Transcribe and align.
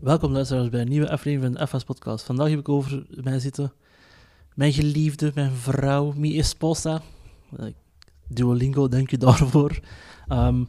Welkom 0.00 0.32
luisteraars 0.32 0.68
bij 0.68 0.80
een 0.80 0.88
nieuwe 0.88 1.10
aflevering 1.10 1.56
van 1.56 1.66
de 1.66 1.78
FS 1.78 1.84
Podcast. 1.84 2.24
Vandaag 2.24 2.48
heb 2.48 2.58
ik 2.58 2.68
over 2.68 3.06
mij 3.10 3.38
zitten 3.38 3.72
mijn 4.54 4.72
geliefde, 4.72 5.30
mijn 5.34 5.50
vrouw, 5.50 6.12
mi 6.16 6.38
esposa. 6.38 7.02
Eh, 7.56 7.66
Duolingo, 8.28 8.88
dank 8.88 9.10
je 9.10 9.18
daarvoor. 9.18 9.80
Ehm, 10.28 10.64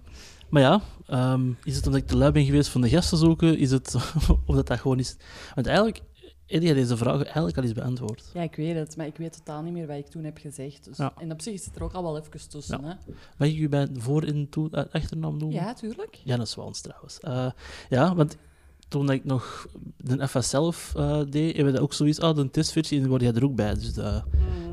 maar 0.49 0.62
ja, 0.62 0.81
ehm, 1.07 1.52
is 1.63 1.75
het 1.75 1.86
omdat 1.86 2.02
ik 2.02 2.07
te 2.07 2.17
lui 2.17 2.31
ben 2.31 2.46
geweest 2.46 2.70
van 2.70 2.81
de 2.81 2.89
gasten 2.89 3.17
zoeken? 3.17 3.57
Is 3.57 3.71
het 3.71 3.96
omdat 4.46 4.67
dat 4.67 4.79
gewoon 4.79 4.99
is... 4.99 5.15
Want 5.55 5.67
eigenlijk, 5.67 6.01
Eddie 6.45 6.67
had 6.69 6.77
deze 6.77 6.97
vragen 6.97 7.25
eigenlijk 7.25 7.57
al 7.57 7.63
eens 7.63 7.73
beantwoord. 7.73 8.29
Ja, 8.33 8.41
ik 8.41 8.55
weet 8.55 8.75
het, 8.75 8.97
maar 8.97 9.05
ik 9.05 9.17
weet 9.17 9.33
totaal 9.37 9.61
niet 9.61 9.73
meer 9.73 9.87
wat 9.87 9.97
ik 9.97 10.07
toen 10.07 10.23
heb 10.23 10.37
gezegd. 10.37 10.83
Dus 10.85 10.97
Ja. 10.97 11.13
En 11.17 11.31
op 11.31 11.41
zich 11.41 11.53
is 11.53 11.65
het 11.65 11.75
er 11.75 11.83
ook 11.83 11.93
al 11.93 12.03
wel 12.03 12.17
even 12.17 12.49
tussen. 12.49 12.83
Hè? 12.83 12.93
Mag 13.37 13.47
ik 13.47 13.57
u 13.57 13.69
bij 13.69 13.87
voor- 13.93 14.23
en 14.23 14.49
toe, 14.49 14.69
eh, 14.71 14.83
achternaam 14.91 15.37
noemen? 15.37 15.57
Ja, 15.57 15.73
tuurlijk. 15.73 16.20
Jannes 16.23 16.55
Waans 16.55 16.81
trouwens. 16.81 17.20
Eh, 17.20 17.52
ja, 17.89 18.16
want 18.16 18.38
toen 18.91 19.12
ik 19.12 19.26
nog 19.26 19.67
de 19.98 20.27
FS 20.27 20.50
zelf 20.50 20.94
eh, 20.95 21.22
deed, 21.30 21.45
hebben 21.55 21.66
we 21.66 21.72
dat 21.72 21.81
ook 21.81 21.94
zoiets. 21.94 22.20
Ah, 22.20 22.36
de 22.36 22.50
testversie, 22.50 22.95
en 22.95 23.02
dan 23.02 23.09
word 23.09 23.22
jij 23.22 23.34
er 23.34 23.44
ook 23.44 23.55
bij. 23.55 23.73
Dus 23.73 23.94
de- 23.94 24.22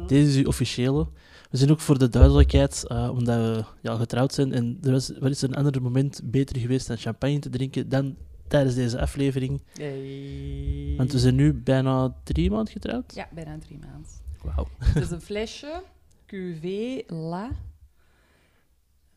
deze 0.06 0.28
is 0.28 0.36
uw 0.36 0.46
officiële. 0.46 1.06
We 1.50 1.56
zijn 1.56 1.70
ook 1.70 1.80
voor 1.80 1.98
de 1.98 2.08
duidelijkheid, 2.08 2.84
eh, 2.86 3.10
omdat 3.12 3.36
we 3.36 3.64
ja, 3.82 3.96
getrouwd 3.96 4.34
zijn. 4.34 4.52
En 4.52 4.78
er 4.82 4.90
was, 4.90 5.12
wat 5.18 5.30
is 5.30 5.42
er 5.42 5.48
een 5.48 5.54
ander 5.54 5.82
moment 5.82 6.20
beter 6.24 6.56
geweest 6.58 6.86
dan 6.86 6.96
champagne 6.96 7.38
te 7.38 7.48
drinken 7.48 7.88
dan 7.88 8.16
tijdens 8.48 8.74
deze 8.74 9.00
aflevering? 9.00 9.62
Hey. 9.72 10.94
Want 10.96 11.12
we 11.12 11.18
zijn 11.18 11.34
nu 11.34 11.54
bijna 11.54 12.14
drie 12.24 12.50
maanden 12.50 12.72
getrouwd. 12.72 13.14
Ja, 13.14 13.28
bijna 13.34 13.58
drie 13.58 13.78
maanden. 13.78 14.10
Wauw. 14.42 14.68
Het 14.78 15.02
is 15.04 15.10
een 15.10 15.20
flesje 15.20 15.82
QV 16.26 16.64
La 17.06 17.50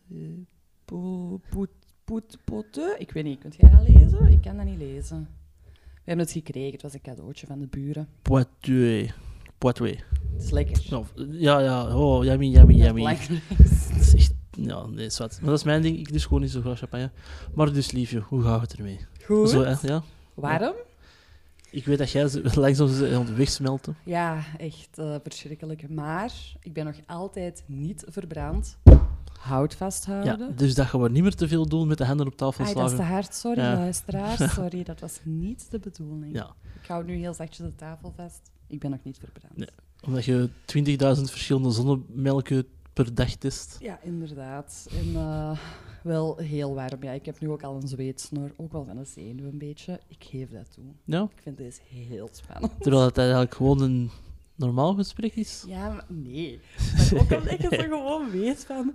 eh, 0.10 0.18
Po- 2.04 2.14
Poet- 2.14 2.38
Poet- 2.44 2.72
Pote. 2.72 2.96
Ik 2.98 3.12
weet 3.12 3.23
niet, 3.23 3.40
kunt 3.40 3.55
jij 3.55 3.70
dat 3.70 3.88
lezen? 3.88 4.28
Ik 4.28 4.41
kan 4.41 4.58
dat 4.58 4.66
niet 4.66 4.78
lezen. 4.78 5.30
We 5.73 6.08
hebben 6.08 6.26
het 6.26 6.34
gekregen, 6.34 6.72
het 6.72 6.82
was 6.82 6.94
een 6.94 7.02
cadeautje 7.02 7.48
van 7.48 7.60
de 7.60 7.68
buren. 7.68 8.07
Poitiers. 8.21 9.13
Poitiers. 9.57 10.04
Het 10.34 10.44
is 10.44 10.52
lekker. 10.52 10.84
Nou, 10.90 11.05
ja, 11.32 11.60
ja. 11.60 11.96
Oh, 11.98 12.24
yummy, 12.24 12.46
yummy, 12.48 12.74
yummy. 12.74 13.04
Dat 13.90 13.99
is 13.99 14.16
echt... 14.16 14.34
Ja, 14.52 14.85
nee, 14.85 15.10
zwart. 15.10 15.38
Maar 15.41 15.49
dat 15.49 15.60
is 15.60 15.66
mijn 15.66 15.82
ding. 15.82 15.98
Ik 15.98 16.12
dus 16.12 16.26
gewoon 16.26 16.41
niet 16.41 16.52
zo 16.52 16.62
graag 16.62 16.77
champagne. 16.77 17.12
Maar 17.54 17.74
dus, 17.74 17.91
liefje, 17.91 18.20
hoe 18.20 18.41
gaat 18.44 18.62
het 18.62 18.74
ermee? 18.74 18.99
Goed. 19.26 19.49
Zo, 19.49 19.63
hè? 19.63 19.76
Ja. 19.88 20.04
Waarom? 20.34 20.74
Ik 21.72 21.85
weet 21.85 21.98
dat 21.98 22.12
jij 22.12 22.29
langzaam 22.55 22.88
aan 23.13 23.26
het 23.26 23.35
wegsmelten. 23.35 23.96
Ja, 24.04 24.44
echt 24.57 24.98
eh, 24.98 25.16
verschrikkelijk. 25.24 25.90
Maar 25.90 26.32
ik 26.62 26.74
ben 26.74 26.85
nog 26.85 26.96
altijd 27.07 27.63
niet 27.68 28.04
verbrand. 28.07 28.77
Houd 29.42 29.72
Ja, 29.72 29.78
vasthouden. 29.78 30.56
dus 30.56 30.74
dat 30.76 30.86
gaan 30.88 31.02
we 31.02 31.10
niet 31.10 31.22
meer 31.24 31.36
te 31.36 31.48
veel 31.48 31.68
doen 31.68 31.88
met 31.88 31.98
de 31.98 32.06
handen 32.06 32.28
op 32.28 32.36
tafel 32.38 32.66
Ai, 32.66 32.74
dat 32.74 32.90
is 32.92 32.96
te 32.96 33.02
hard, 33.04 33.36
sorry 33.36 33.62
Ja. 33.62 33.74
luisteraars. 33.76 34.54
Sorry, 34.54 34.84
dat 34.84 35.00
was 35.00 35.20
niet 35.24 35.72
de 35.72 35.80
bedoeling. 35.80 36.34
Ja, 36.36 36.56
Ik 36.82 36.88
hou 36.88 37.06
nu 37.06 37.16
heel 37.16 37.34
zachtjes 37.34 37.66
de 37.66 37.76
tafel 37.76 38.14
vast. 38.16 38.52
Ik 38.68 38.80
ben 38.80 38.90
nog 38.92 39.00
niet 39.04 39.18
verbrand. 39.18 39.58
Nee. 39.58 39.68
omdat 40.06 40.26
je 40.26 40.50
20.000 41.20 41.22
verschillende 41.32 41.72
zonnemelken 41.72 42.66
per 42.94 43.14
dag 43.16 43.36
test. 43.36 43.78
Ja, 43.80 44.00
inderdaad. 44.04 44.88
En 45.00 45.16
eh, 45.16 45.58
wel 46.04 46.38
heel 46.38 46.74
warm. 46.74 47.04
Ja, 47.04 47.12
ik 47.12 47.26
heb 47.26 47.40
nu 47.40 47.50
ook 47.50 47.64
al 47.64 47.76
een 47.76 47.88
zweetsnor. 47.88 48.52
Ook 48.58 48.72
wel 48.72 48.86
van 48.86 48.98
een 48.98 49.06
zenuw 49.06 49.46
een 49.48 49.58
beetje. 49.58 50.00
Ik 50.08 50.24
geef 50.30 50.50
dat 50.50 50.72
toe. 50.74 50.84
Ja, 51.06 51.22
Ik 51.36 51.42
vind 51.42 51.58
deze 51.58 51.80
heel 51.88 52.30
spannend. 52.32 52.72
terwijl 52.82 53.06
het 53.06 53.18
eigenlijk 53.18 53.54
gewoon 53.56 53.82
een 53.82 54.10
normaal 54.56 54.94
gesprek 54.94 55.36
is. 55.36 55.64
Ja, 55.68 55.88
maar 55.90 56.06
nee. 56.08 56.60
Maar 56.96 57.22
ook 57.22 57.32
omdat 57.32 57.62
je 57.62 57.68
zo 57.72 57.82
gewoon 57.98 58.30
weet 58.32 58.66
van... 58.66 58.94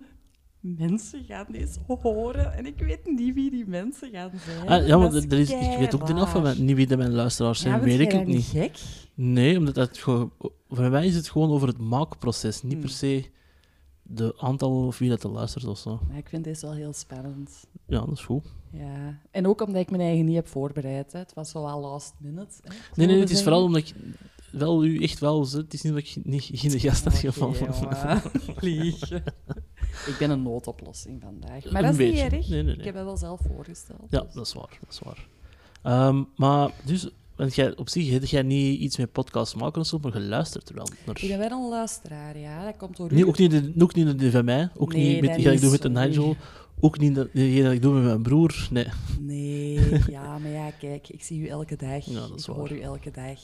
Mensen 0.77 1.25
gaan 1.25 1.47
deze 1.51 1.79
horen 1.87 2.53
en 2.55 2.67
ik 2.67 2.79
weet 2.79 3.07
niet 3.07 3.35
wie 3.35 3.51
die 3.51 3.67
mensen 3.67 4.11
gaan 4.11 4.31
zijn. 4.47 4.69
Ah, 4.69 4.87
ja, 4.87 4.99
maar 4.99 5.11
Dat 5.11 5.25
er 5.25 5.39
is, 5.39 5.51
ik 5.51 5.79
weet 5.79 5.95
ook 5.95 6.07
de 6.07 6.15
af 6.15 6.31
van 6.31 6.65
niet 6.65 6.77
wie 6.77 6.87
de 6.87 6.97
mijn 6.97 7.13
luisteraars 7.15 7.61
zijn, 7.61 7.75
Ja, 7.75 7.81
weet 7.85 8.01
ik 8.01 8.07
ook 8.13 8.19
dat 8.19 8.27
niet. 8.27 8.45
gek? 8.45 8.79
Nee, 9.15 9.59
omdat 9.59 9.77
het 9.77 9.99
gewoon, 9.99 10.33
voor 10.69 10.91
mij 10.91 11.07
is 11.07 11.15
het 11.15 11.29
gewoon 11.29 11.51
over 11.51 11.69
het 11.69 11.79
maakproces, 11.79 12.63
niet 12.63 12.73
Hmm. 12.73 12.81
per 12.81 12.91
se 12.91 13.25
de 14.03 14.35
aantal 14.39 14.87
of 14.87 14.99
wie 14.99 15.09
dat 15.09 15.23
er 15.23 15.31
luistert 15.31 15.65
of 15.67 15.79
zo. 15.79 16.01
Maar 16.09 16.17
ik 16.19 16.29
vind 16.29 16.45
deze 16.45 16.67
wel 16.67 16.75
heel 16.75 16.93
spannend. 16.93 17.65
Ja, 17.87 18.01
dat 18.01 18.13
is 18.13 18.21
goed. 18.25 18.45
Ja. 18.73 19.19
En 19.31 19.47
ook 19.47 19.61
omdat 19.61 19.83
ik 19.83 19.91
mijn 19.91 20.03
eigen 20.03 20.25
niet 20.25 20.35
heb 20.35 20.49
voorbereid. 20.49 21.13
Hè. 21.13 21.19
Het 21.19 21.35
was 21.35 21.51
zo 21.51 21.63
wel 21.63 21.81
last 21.81 22.15
minute. 22.19 22.55
Hè, 22.63 22.75
Nee, 22.95 23.07
nee, 23.07 23.21
het 23.21 23.31
is 23.31 23.43
vooral 23.43 23.63
omdat 23.63 23.81
ik 23.89 23.95
wel 24.59 24.85
u 24.85 25.03
echt 25.03 25.19
wel 25.19 25.45
zit. 25.45 25.61
Het 25.63 25.75
is 25.75 25.83
niet 25.83 25.93
dat 25.93 26.03
ik 26.03 26.17
niet 26.25 26.51
geen 26.53 26.71
de 26.71 26.81
gast 26.81 27.05
had. 27.05 27.23
Liegen. 28.61 29.23
Ik 30.07 30.17
ben 30.19 30.31
een 30.31 30.43
noodoplossing 30.43 31.23
vandaag. 31.23 31.71
Maar 31.71 31.85
Een 31.85 31.91
dat 31.91 31.91
is 31.91 31.97
beetje. 31.97 32.23
niet 32.23 32.33
erg. 32.33 32.49
Nee, 32.49 32.63
nee, 32.63 32.63
nee. 32.63 32.77
Ik 32.77 32.85
heb 32.85 32.95
dat 32.95 33.05
wel 33.05 33.17
zelf 33.17 33.41
voorgesteld. 33.49 34.07
Ja, 34.11 34.21
dus. 34.21 34.35
dat 34.35 34.47
is 34.47 34.53
waar. 34.53 34.79
Dat 34.81 34.93
is 34.93 34.99
waar. 34.99 35.27
Ehm, 35.83 36.23
maar 36.37 36.71
dus, 36.85 37.09
want 37.37 37.55
jij, 37.55 37.77
op 37.77 37.89
zich 37.89 38.11
heb 38.11 38.25
jij 38.25 38.43
niet 38.43 38.81
iets 38.81 38.97
met 38.97 39.13
podcast 39.13 39.57
maken 39.57 39.81
of 39.81 39.87
zo, 39.87 39.99
maar 39.99 40.13
je 40.13 40.21
luistert 40.21 40.69
er 40.69 40.75
wel 40.75 40.89
naar. 41.07 41.23
Ik 41.23 41.29
ben 41.29 41.39
wel 41.39 41.51
een 41.51 41.69
luisteraar, 41.69 42.39
ja. 42.39 42.65
Dat 42.65 42.77
komt 42.77 42.97
door 42.97 43.13
u. 43.13 43.15
Nee, 43.15 43.27
ook 43.27 43.39
niet, 43.39 43.51
de, 43.51 43.73
ook 43.79 43.95
niet 43.95 44.19
de 44.19 44.31
van 44.31 44.45
mij, 44.45 44.69
ook 44.77 44.93
Nee, 44.93 45.05
niet 45.09 45.21
met 45.21 45.29
dat 45.29 45.37
die 45.37 45.45
dat 45.45 45.55
ik 45.55 45.61
doe 45.61 45.71
met 45.71 45.83
de. 45.83 45.89
Nigel, 45.89 46.37
ook 46.81 46.99
niet 46.99 47.15
dat 47.15 47.29
ik 47.35 47.83
doe 47.83 47.95
met 47.95 48.03
mijn 48.03 48.23
broer. 48.23 48.69
Nee. 48.71 48.87
Nee, 49.21 49.81
ja, 50.11 50.39
maar 50.39 50.51
ja, 50.51 50.71
kijk, 50.71 51.09
ik 51.09 51.23
zie 51.25 51.41
u 51.41 51.47
elke 51.47 51.77
dag. 51.77 52.05
Ja, 52.05 52.29
dat 52.29 52.39
is 52.39 52.49
ik 52.49 52.55
hoor 52.55 52.73
u 52.73 52.81
elke 52.81 53.11
dag. 53.11 53.41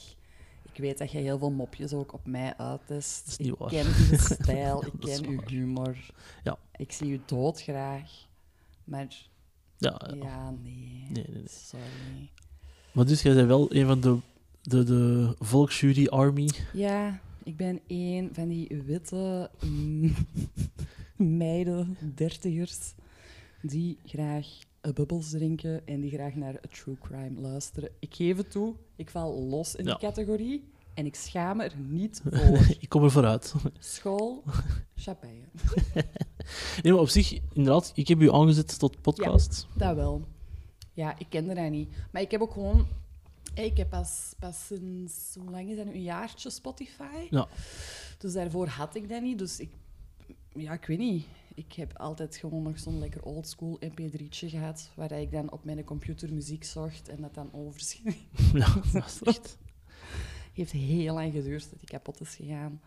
Ik 0.73 0.79
weet 0.79 0.97
dat 0.97 1.11
je 1.11 1.17
heel 1.17 1.37
veel 1.37 1.51
mopjes 1.51 1.93
ook 1.93 2.13
op 2.13 2.25
mij 2.25 2.57
uittest. 2.57 3.25
Dat 3.25 3.31
is 3.31 3.37
niet 3.37 3.47
ik 3.53 3.57
waar. 3.57 3.69
ken 3.69 3.85
uw 3.85 4.17
stijl, 4.41 4.85
ik 4.85 4.91
ken 4.99 5.25
uw 5.27 5.41
humor. 5.47 5.97
Ja. 6.43 6.57
Ik 6.75 6.91
zie 6.91 7.11
u 7.11 7.21
doodgraag. 7.25 8.11
Maar 8.83 9.07
Ja, 9.77 10.01
ja. 10.07 10.15
ja, 10.15 10.49
nee. 10.51 11.07
Nee, 11.09 11.23
nee, 11.23 11.25
nee. 11.33 11.43
Sorry. 11.47 12.29
Maar 12.91 13.05
dus 13.05 13.21
jij 13.21 13.33
bent 13.33 13.47
wel 13.47 13.73
een 13.75 13.85
van 13.85 14.01
de, 14.01 14.17
de, 14.61 14.83
de 14.83 15.35
volksjury 15.39 16.07
army. 16.07 16.49
Ja, 16.73 17.19
ik 17.43 17.57
ben 17.57 17.79
een 17.87 18.29
van 18.33 18.47
die 18.47 18.81
witte 18.85 19.49
mm, 19.65 20.15
meiden, 21.37 21.97
dertigers, 22.15 22.93
die 23.61 23.97
graag 24.05 24.47
bubbels 24.93 25.29
drinken 25.29 25.87
en 25.87 26.01
die 26.01 26.11
graag 26.11 26.35
naar 26.35 26.59
true 26.69 26.97
crime 27.01 27.41
luisteren. 27.41 27.89
Ik 27.99 28.15
geef 28.15 28.37
het 28.37 28.51
toe, 28.51 28.75
ik 28.95 29.09
val 29.09 29.41
los 29.43 29.75
in 29.75 29.85
Ja. 29.85 29.91
die 29.91 29.99
categorie 30.09 30.63
en 30.93 31.05
ik 31.05 31.15
schaam 31.15 31.59
er 31.61 31.73
niet 31.77 32.21
voor. 32.31 32.59
ik 32.79 32.89
kom 32.89 33.03
er 33.03 33.11
vooruit. 33.11 33.53
School, 33.79 34.43
champagne. 34.95 35.43
Nee, 36.81 36.93
maar 36.93 37.01
op 37.01 37.09
zich, 37.09 37.39
inderdaad, 37.53 37.91
ik 37.95 38.07
heb 38.07 38.21
u 38.21 38.31
aangezet 38.31 38.79
tot 38.79 39.01
podcast. 39.01 39.67
Dat 39.75 39.95
wel. 39.95 40.27
Ja, 40.93 41.17
ik 41.19 41.25
kende 41.29 41.53
dat 41.53 41.69
niet. 41.69 41.89
Maar 42.11 42.21
ik 42.21 42.31
heb 42.31 42.41
ook 42.41 42.51
gewoon... 42.51 42.87
Ik 43.53 43.77
heb 43.77 43.89
pas, 43.89 44.33
pas 44.39 44.65
sinds... 44.65 45.35
Hoe 45.39 45.49
lang 45.51 45.69
is 45.69 45.75
dat 45.75 45.85
nu? 45.85 45.91
Een 45.93 46.01
jaartje 46.01 46.49
Spotify. 46.49 47.27
Ja. 47.29 47.47
Dus 48.17 48.33
daarvoor 48.33 48.67
had 48.67 48.95
ik 48.95 49.09
dat 49.09 49.21
niet. 49.21 49.37
Dus 49.37 49.59
ik... 49.59 49.69
Ja, 50.53 50.73
ik 50.73 50.85
weet 50.85 50.97
niet. 50.97 51.25
Ik 51.55 51.73
heb 51.73 51.97
altijd 51.97 52.35
gewoon 52.35 52.63
nog 52.63 52.79
zo'n 52.79 52.99
lekker 52.99 53.23
oldschool 53.23 53.79
mp3'tje 53.81 54.47
gehad, 54.47 54.91
waar 54.95 55.11
ik 55.11 55.31
dan 55.31 55.51
op 55.51 55.63
mijn 55.63 55.83
computer 55.83 56.33
muziek 56.33 56.63
zocht 56.63 57.09
en 57.09 57.21
dat 57.21 57.33
dan 57.33 57.53
overschreef. 57.53 58.25
Ja, 58.53 58.73
dat 58.93 59.21
echt... 59.23 59.57
heeft 60.53 60.71
heel 60.71 61.13
lang 61.13 61.33
geduurd 61.33 61.69
dat 61.69 61.79
die 61.79 61.89
kapot 61.89 62.21
is 62.21 62.35
gegaan. 62.35 62.81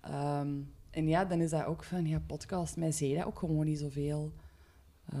Ehm, 0.00 0.50
en 0.90 1.08
ja, 1.08 1.24
dan 1.24 1.40
is 1.40 1.50
dat 1.50 1.64
ook 1.64 1.84
van, 1.84 2.06
ja, 2.06 2.22
podcast, 2.26 2.76
mij 2.76 2.92
zei 2.92 3.14
dat 3.14 3.24
ook 3.26 3.38
gewoon 3.38 3.64
niet 3.64 3.78
zoveel. 3.78 4.32
Eh, 5.04 5.18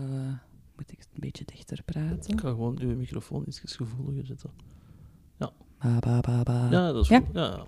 moet 0.76 0.92
ik 0.92 0.98
een 0.98 1.20
beetje 1.20 1.44
dichter 1.44 1.82
praten? 1.84 2.32
Ik 2.32 2.40
ga 2.40 2.48
gewoon 2.48 2.78
uw 2.80 2.96
microfoon 2.96 3.44
iets 3.46 3.62
gevoeliger 3.64 4.26
zetten. 4.26 4.50
Ba, 5.82 5.98
ba, 5.98 6.20
ba, 6.20 6.42
ba. 6.42 6.68
Ja, 6.70 6.92
dat 6.92 7.02
is 7.04 7.08
Ja. 7.08 7.18
goed. 7.18 7.28
Ja, 7.32 7.44
ja. 7.46 7.66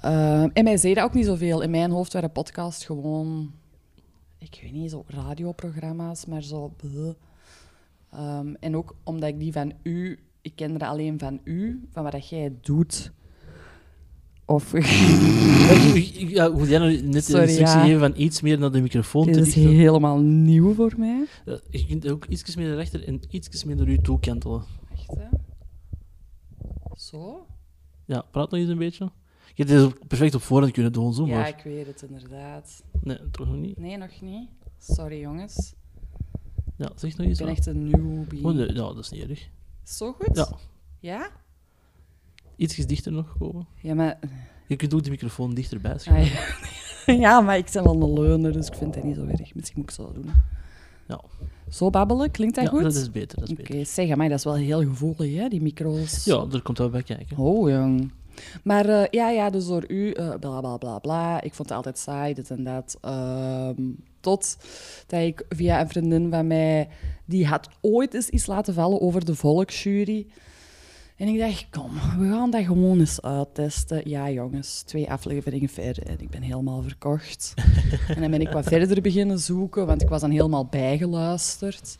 Ehm, 0.00 0.50
en 0.52 0.64
mij 0.64 0.76
zei 0.76 0.94
dat 0.94 1.04
ook 1.04 1.14
niet 1.14 1.24
zoveel. 1.24 1.60
In 1.60 1.70
mijn 1.70 1.90
hoofd 1.90 2.12
waren 2.12 2.32
podcast 2.32 2.84
gewoon, 2.84 3.52
ik 4.38 4.58
weet 4.62 4.72
niet, 4.72 4.90
zo 4.90 5.04
radioprogramma's, 5.06 6.26
maar 6.26 6.42
zo. 6.42 6.72
Ehm, 8.10 8.54
en 8.60 8.76
ook 8.76 8.96
omdat 9.04 9.28
ik 9.28 9.38
die 9.38 9.52
van 9.52 9.72
u, 9.82 10.18
ik 10.42 10.52
kende 10.54 10.78
dat 10.78 10.88
alleen 10.88 11.18
van 11.18 11.40
u, 11.44 11.88
van 11.90 12.02
wat 12.02 12.28
jij 12.28 12.52
doet. 12.60 13.12
Of 14.44 14.72
Ja, 16.36 16.46
goed, 16.46 16.68
jij 16.68 16.78
nou 16.78 16.92
net 16.92 17.02
de 17.02 17.16
instructie 17.16 17.58
ja. 17.58 17.84
geven 17.84 18.00
van 18.00 18.12
iets 18.16 18.40
meer 18.40 18.58
naar 18.58 18.72
de 18.72 18.80
microfoon 18.80 19.26
dit 19.26 19.34
te 19.34 19.40
is 19.40 19.54
helemaal 19.54 20.18
nieuw 20.18 20.74
voor 20.74 20.94
mij. 20.96 21.26
Ja, 21.44 21.60
Je 21.70 21.86
kunt 21.86 22.08
ook 22.08 22.26
iets 22.26 22.56
meer 22.56 22.66
naar 22.68 22.76
rechter 22.76 23.04
en 23.06 23.20
iets 23.30 23.64
meer 23.64 23.76
naar 23.76 23.88
u 23.88 23.98
toe 23.98 24.20
kantelen. 24.20 24.64
Echt, 24.92 25.14
hè? 25.16 25.26
Zo? 26.92 27.46
Ja, 28.04 28.20
praat 28.30 28.50
nog 28.50 28.60
eens 28.60 28.68
een 28.68 28.78
beetje. 28.78 29.10
Je 29.58 29.64
hebt 29.64 29.98
dit 29.98 30.08
perfect 30.08 30.34
op 30.34 30.42
voorhand 30.42 30.72
kunnen 30.72 30.92
doen, 30.92 31.14
zo, 31.14 31.26
Ja, 31.26 31.38
maar... 31.38 31.48
ik 31.48 31.60
weet 31.64 31.86
het 31.86 32.02
inderdaad. 32.02 32.82
Nee, 33.00 33.18
toch 33.30 33.46
nog 33.46 33.56
niet. 33.56 33.78
Nee, 33.78 33.96
nog 33.96 34.20
niet. 34.20 34.48
Sorry, 34.78 35.20
jongens. 35.20 35.74
Ja, 36.76 36.90
zeg 36.94 37.10
nog 37.10 37.20
Ik 37.20 37.28
eens 37.28 37.38
ben 37.38 37.48
echt 37.48 37.66
een 37.66 37.88
newbie. 37.90 38.44
Oh, 38.44 38.54
nee, 38.54 38.66
ja, 38.66 38.72
dat 38.72 38.98
is 38.98 39.10
niet 39.10 39.28
erg. 39.28 39.48
Zo 39.84 40.12
goed? 40.12 40.36
Ja. 40.36 40.48
Ja? 40.98 41.30
Ietsjes 42.56 42.86
dichter 42.86 43.12
nog 43.12 43.36
komen. 43.38 43.66
Ja, 43.82 43.94
maar... 43.94 44.18
Je 44.66 44.76
kunt 44.76 44.94
ook 44.94 45.02
de 45.04 45.10
microfoon 45.10 45.54
dichterbij 45.54 45.98
schuiven. 45.98 46.38
Ah, 46.38 47.06
ja. 47.06 47.12
ja, 47.28 47.40
maar 47.40 47.56
ik 47.56 47.70
ben 47.72 47.84
wel 47.84 48.02
een 48.02 48.12
leuner, 48.12 48.52
dus 48.52 48.66
ik 48.66 48.74
vind 48.74 48.94
het 48.94 49.04
niet 49.04 49.16
zo 49.16 49.24
erg. 49.26 49.54
Misschien 49.54 49.80
moet 49.80 49.90
ik 49.90 49.90
zo 49.90 50.12
doen. 50.12 50.30
Ja. 51.08 51.20
Zo 51.68 51.90
babbelen, 51.90 52.30
klinkt 52.30 52.54
dat 52.54 52.64
ja, 52.64 52.70
goed? 52.70 52.82
dat 52.82 52.94
is 52.94 53.10
beter. 53.10 53.38
Dat 53.40 53.50
is 53.50 53.58
Oké, 53.58 53.84
zeg, 53.84 54.16
maar 54.16 54.28
dat 54.28 54.38
is 54.38 54.44
wel 54.44 54.54
heel 54.54 54.82
gevoelig, 54.82 55.34
hè, 55.34 55.48
die 55.48 55.62
micro's. 55.62 56.24
Ja, 56.24 56.46
er 56.52 56.62
komt 56.62 56.78
wel 56.78 56.90
bij 56.90 57.02
kijken. 57.02 57.36
Oh, 57.36 57.70
jong. 57.70 58.10
Maar 58.62 58.88
eh, 58.88 59.04
ja, 59.10 59.30
ja, 59.30 59.50
dus 59.50 59.66
door 59.66 59.84
u, 59.88 60.10
eh, 60.10 60.34
bla 60.40 60.60
bla 60.60 60.76
bla 60.76 60.98
bla. 60.98 61.40
Ik 61.42 61.54
vond 61.54 61.68
het 61.68 61.76
altijd 61.76 61.98
saai, 61.98 62.34
dit 62.34 62.50
en 62.50 62.64
dat. 62.64 62.98
Ehm, 63.00 63.82
tot 64.20 64.56
dat 65.06 65.20
ik 65.20 65.44
via 65.48 65.80
een 65.80 65.88
vriendin 65.88 66.30
van 66.30 66.46
mij, 66.46 66.88
die 67.24 67.46
had 67.46 67.68
ooit 67.80 68.14
eens 68.14 68.28
iets 68.28 68.46
laten 68.46 68.74
vallen 68.74 69.00
over 69.00 69.24
de 69.24 69.34
volksjury. 69.34 70.26
En 71.16 71.28
ik 71.28 71.38
dacht, 71.38 71.66
kom, 71.70 71.90
we 72.18 72.28
gaan 72.28 72.50
dat 72.50 72.64
gewoon 72.64 73.00
eens 73.00 73.22
uittesten. 73.22 74.08
Ja, 74.08 74.30
jongens, 74.30 74.82
twee 74.82 75.10
afleveringen 75.10 75.68
verder 75.68 76.06
en 76.06 76.20
ik 76.20 76.30
ben 76.30 76.42
helemaal 76.42 76.82
verkocht. 76.82 77.54
en 78.14 78.20
dan 78.20 78.30
ben 78.30 78.40
ik 78.40 78.52
wat 78.52 78.64
verder 78.64 79.02
beginnen 79.02 79.38
zoeken, 79.38 79.86
want 79.86 80.02
ik 80.02 80.08
was 80.08 80.20
dan 80.20 80.30
helemaal 80.30 80.66
bijgeluisterd. 80.66 81.98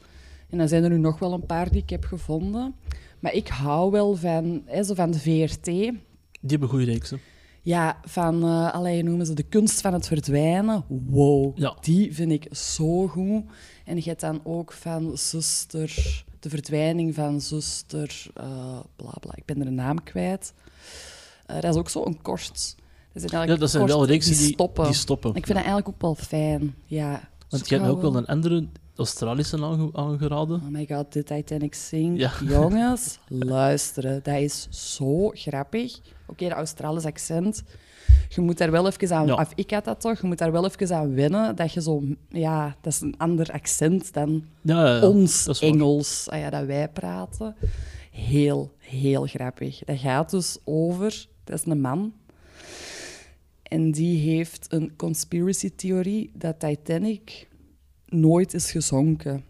En 0.51 0.59
dan 0.59 0.69
zijn 0.69 0.85
er 0.85 0.91
nu 0.91 0.99
nog 0.99 1.19
wel 1.19 1.33
een 1.33 1.47
paar 1.47 1.71
die 1.71 1.83
ik 1.83 1.91
heb 1.91 2.05
gevonden. 2.05 2.75
Maar 3.19 3.33
ik 3.33 3.49
hou 3.49 3.91
wel 3.91 4.17
van, 4.17 4.63
hè, 4.65 4.83
zo 4.83 4.95
van 4.95 5.11
de 5.11 5.19
VRT. 5.19 5.93
Die 6.41 6.51
hebben 6.51 6.69
goede 6.69 6.85
reeksen. 6.85 7.21
Ja, 7.63 8.01
van, 8.05 8.43
eh 8.43 8.73
allee, 8.75 9.03
noemen 9.03 9.27
ze 9.27 9.35
de 9.35 9.43
kunst 9.43 9.81
van 9.81 9.93
het 9.93 10.07
verdwijnen. 10.07 10.85
Wow, 10.89 11.59
Ja. 11.59 11.77
die 11.81 12.15
vind 12.15 12.33
ik 12.33 12.47
zo 12.57 13.07
goed. 13.09 13.43
En 13.85 13.97
je 13.97 14.03
hebt 14.03 14.21
dan 14.21 14.41
ook 14.45 14.73
van 14.73 15.19
zuster, 15.19 16.25
de 16.41 16.49
verdwijning 16.49 17.15
van 17.15 17.41
zuster, 17.41 18.27
eh 18.35 18.79
bla 18.97 19.13
bla, 19.21 19.33
ik 19.35 19.45
ben 19.45 19.61
er 19.61 19.67
een 19.67 19.75
naam 19.75 20.03
kwijt. 20.03 20.53
Eh, 21.47 21.61
dat 21.61 21.75
is 21.75 21.81
ook 21.81 21.89
zo 21.89 22.05
een 22.05 22.23
kort. 22.23 22.47
Dat 23.13 23.23
zijn, 23.23 23.33
eigenlijk 23.33 23.49
Ja, 23.49 23.57
dat 23.57 23.71
zijn 23.71 23.87
wel 23.87 24.07
reeksen 24.07 24.37
die, 24.37 24.53
stoppen. 24.53 24.85
die 24.85 24.95
stoppen. 24.95 25.29
Ik 25.31 25.47
vind 25.47 25.47
dat 25.59 25.67
eigenlijk 25.67 25.89
ook 25.89 26.01
wel 26.01 26.15
fijn, 26.15 26.75
ja. 26.85 27.29
Want 27.49 27.69
je 27.69 27.77
hebt 27.77 27.89
ook 27.89 28.01
wel 28.01 28.17
een 28.17 28.27
andere 28.27 28.67
Australische 28.99 29.63
aange- 29.63 29.91
aangeraden. 29.93 30.57
Oh 30.65 30.69
my 30.71 30.87
god, 30.91 31.13
de 31.13 31.23
Titanic 31.23 31.75
Sing. 31.75 32.19
Ja. 32.19 32.33
Jongens, 32.45 33.19
luisteren. 33.29 34.21
Dat 34.23 34.37
is 34.37 34.67
zo 34.71 35.29
grappig. 35.29 35.99
Oké, 36.27 36.49
de 36.49 36.55
Australisch 36.55 37.05
accent. 37.05 37.63
Je 38.29 38.41
moet 38.41 38.59
daar 38.59 38.71
wel 38.71 38.87
even 38.87 39.17
aan... 39.17 39.27
Ja. 39.27 39.35
Of 39.35 39.53
ik 39.55 39.71
had 39.71 39.85
dat 39.85 40.01
toch. 40.01 40.21
Je 40.21 40.27
moet 40.27 40.39
daar 40.39 40.53
wel 40.53 40.65
even 40.67 40.97
aan 40.97 41.15
wennen. 41.15 41.57
Dat 41.57 41.73
je 41.73 41.83
zo... 41.83 42.03
Ja, 42.29 42.77
dat 42.81 42.93
is 42.93 43.01
een 43.01 43.15
ander 43.17 43.53
accent 43.53 44.13
dan 44.13 44.45
Ja, 44.63 45.01
ons. 45.09 45.61
Engels. 45.61 46.29
ah 46.31 46.39
ja, 46.39 46.51
dat 46.51 46.65
wij 46.65 46.89
praten. 46.89 47.57
Heel, 48.11 48.73
heel 48.79 49.27
grappig. 49.27 49.79
Dat 49.85 49.99
gaat 49.99 50.31
dus 50.31 50.59
over... 50.65 51.27
Dat 51.45 51.59
is 51.59 51.65
een 51.73 51.81
man. 51.81 52.13
En 53.63 53.91
die 53.91 54.31
heeft 54.31 54.67
een 54.69 54.93
conspiracy-theorie 54.97 56.31
dat 56.35 56.61
Titanic 56.61 57.48
nooit 58.09 58.55
is 58.55 58.71
gezonken. 58.71 59.45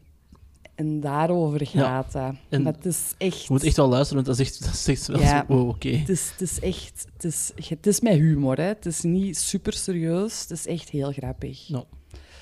En 0.74 1.00
daarover 1.00 1.66
gaat 1.66 2.12
dat. 2.12 2.34
En 2.48 2.64
dat 2.64 2.84
is 2.84 3.14
echt... 3.18 3.40
Je 3.42 3.46
moet 3.48 3.62
echt 3.62 3.76
wel 3.76 3.88
luisteren, 3.88 4.24
want 4.24 4.36
dat 4.36 4.46
is 4.46 4.52
echt, 4.52 4.64
dat 4.64 4.74
is 4.74 4.86
echt 4.88 5.06
wel 5.06 5.20
Ja. 5.20 5.44
zo... 5.48 5.54
Wow, 5.54 5.68
oké. 5.68 5.88
Het 5.88 6.08
is, 6.08 6.30
het 6.30 6.40
is 6.40 6.60
echt... 6.60 7.06
Het 7.12 7.24
is, 7.24 7.52
het 7.68 7.86
is 7.86 8.00
met 8.00 8.14
humor, 8.14 8.56
hè. 8.56 8.62
Het 8.62 8.86
is 8.86 9.00
niet 9.02 9.36
super 9.38 9.72
serieus. 9.72 10.40
Het 10.40 10.50
is 10.50 10.66
echt 10.66 10.88
heel 10.88 11.12
grappig. 11.12 11.66
Ja. 11.66 11.84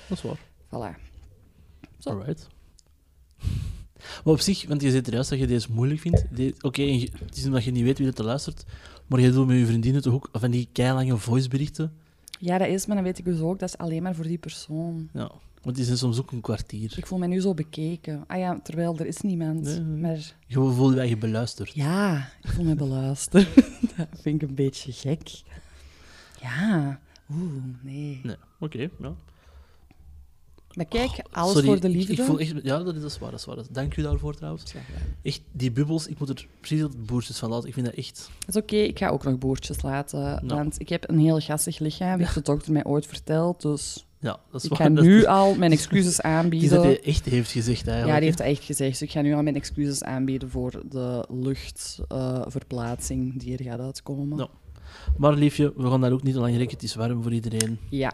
Dat 0.07 0.17
is 0.17 0.21
waar. 0.21 0.39
Voilà. 0.67 0.99
Zo. 1.99 2.09
Alright. 2.09 2.47
Maar 3.97 4.33
op 4.33 4.39
zich, 4.39 4.67
want 4.67 4.81
je 4.81 4.91
zit 4.91 5.07
er 5.07 5.13
juist 5.13 5.29
dat 5.29 5.39
je 5.39 5.47
deze 5.47 5.71
moeilijk 5.71 5.99
vindt. 5.99 6.25
Oké, 6.61 6.81
het 6.81 7.37
is 7.37 7.45
omdat 7.45 7.63
je 7.63 7.71
niet 7.71 7.83
weet 7.83 7.97
wie 7.97 8.11
er 8.13 8.23
luistert, 8.23 8.65
maar 9.07 9.19
je 9.19 9.31
doet 9.31 9.47
met 9.47 9.57
je 9.57 9.65
vriendinnen 9.65 10.01
toch 10.01 10.13
ook 10.13 10.29
van 10.31 10.51
die 10.51 10.69
keilange 10.71 11.17
voiceberichten. 11.17 11.93
Ja, 12.39 12.57
dat 12.57 12.67
is, 12.67 12.85
maar 12.85 12.95
dan 12.95 13.05
weet 13.05 13.17
ik 13.17 13.25
dus 13.25 13.39
ook, 13.39 13.59
dat 13.59 13.69
is 13.69 13.77
alleen 13.77 14.03
maar 14.03 14.15
voor 14.15 14.27
die 14.27 14.37
persoon. 14.37 15.09
Ja, 15.13 15.31
want 15.67 15.79
die 15.79 15.85
zijn 15.87 15.97
soms 15.97 16.19
ook 16.19 16.31
een 16.31 16.41
kwartier. 16.41 16.93
Ik 16.97 17.05
voel 17.07 17.19
me 17.19 17.27
nu 17.27 17.41
zo 17.41 17.53
bekeken. 17.53 18.23
Ah 18.27 18.37
ja, 18.37 18.59
terwijl 18.63 18.97
er 18.97 19.05
is 19.05 19.21
niemand. 19.21 19.63
Nee. 19.63 19.81
Maar 19.81 20.35
Je 20.47 20.55
voelt 20.59 20.93
je 20.93 20.99
eigen 20.99 21.19
beluisterd. 21.19 21.73
ja, 21.73 22.29
ik 22.43 22.49
voel 22.49 22.63
me 22.65 22.75
beluisterd. 22.75 23.55
dat 23.97 24.07
vind 24.21 24.41
ik 24.41 24.49
een 24.49 24.55
beetje 24.55 24.91
gek. 24.91 25.41
Ja, 26.41 26.99
oeh, 27.31 27.63
nee. 27.81 28.19
Nee, 28.23 28.35
oké, 28.59 28.77
ja. 28.99 29.13
Maar 30.73 30.85
kijk, 30.85 31.11
alles 31.31 31.51
Sorry, 31.53 31.67
voor 31.67 31.79
de 31.79 31.87
ik- 31.89 31.95
liefde. 31.95 32.13
Ik, 32.13 32.21
voel 32.21 32.39
echt... 32.39 32.53
Ja, 32.63 32.83
dat 32.83 32.95
is, 32.95 33.01
dat 33.01 33.11
is 33.11 33.19
waar, 33.19 33.31
dat 33.31 33.39
is 33.39 33.45
waar. 33.45 33.57
Dank 33.71 33.97
u 33.97 34.01
daarvoor 34.01 34.35
trouwens. 34.35 34.73
Echt, 35.21 35.41
die 35.51 35.71
bubbels, 35.71 36.07
ik 36.07 36.19
moet 36.19 36.29
er 36.29 36.47
precies 36.59 36.79
dat 36.79 37.05
boertjes 37.05 37.37
van 37.37 37.49
laten. 37.49 37.67
Ik 37.67 37.73
vind 37.73 37.85
dat 37.85 37.95
echt... 37.95 38.29
Dat 38.45 38.55
is 38.55 38.61
oké, 38.61 38.75
ik 38.75 38.97
ga 38.97 39.09
ook 39.09 39.23
nog 39.23 39.37
boertjes 39.37 39.81
laten. 39.81 40.19
Nou. 40.19 40.45
Want 40.47 40.79
ik 40.79 40.89
heb 40.89 41.09
een 41.09 41.19
heel 41.19 41.39
gassig 41.39 41.79
lichaam, 41.79 42.19
heeft 42.19 42.33
de 42.33 42.41
dokter 42.41 42.71
mij 42.71 42.85
ooit 42.85 43.05
verteld. 43.05 43.61
Dus 43.61 44.05
Ja, 44.19 44.39
dat 44.51 44.63
is 44.63 44.69
ik 44.69 44.77
waar. 44.77 44.87
ga 44.87 45.01
nu 45.01 45.25
al 45.25 45.55
mijn 45.55 45.71
excuses 45.71 46.21
aanbieden. 46.21 46.69
dat 46.69 46.83
hij 46.83 47.01
echt 47.01 47.25
heeft 47.25 47.51
gezegd, 47.51 47.87
eigenlijk. 47.87 48.07
Ja, 48.07 48.15
die 48.15 48.25
heeft 48.25 48.39
echt 48.39 48.63
gezegd. 48.63 48.91
Dus 48.91 49.01
ik 49.01 49.11
ga 49.11 49.21
nu 49.21 49.33
al 49.33 49.43
mijn 49.43 49.55
excuses 49.55 50.03
aanbieden 50.03 50.49
voor 50.49 50.83
de 50.89 51.25
luchtverplaatsing 51.29 53.39
die 53.39 53.57
er 53.57 53.63
gaat 53.63 53.79
uitkomen. 53.79 54.37
Ja. 54.37 54.47
Maar 55.17 55.33
liefje, 55.33 55.73
we 55.75 55.89
gaan 55.89 56.01
daar 56.01 56.11
ook 56.11 56.23
niet 56.23 56.33
te 56.33 56.39
lang 56.39 56.55
rekken. 56.57 56.75
Het 56.75 56.83
is 56.83 56.95
warm 56.95 57.23
voor 57.23 57.33
iedereen. 57.33 57.79
Ja. 57.89 58.13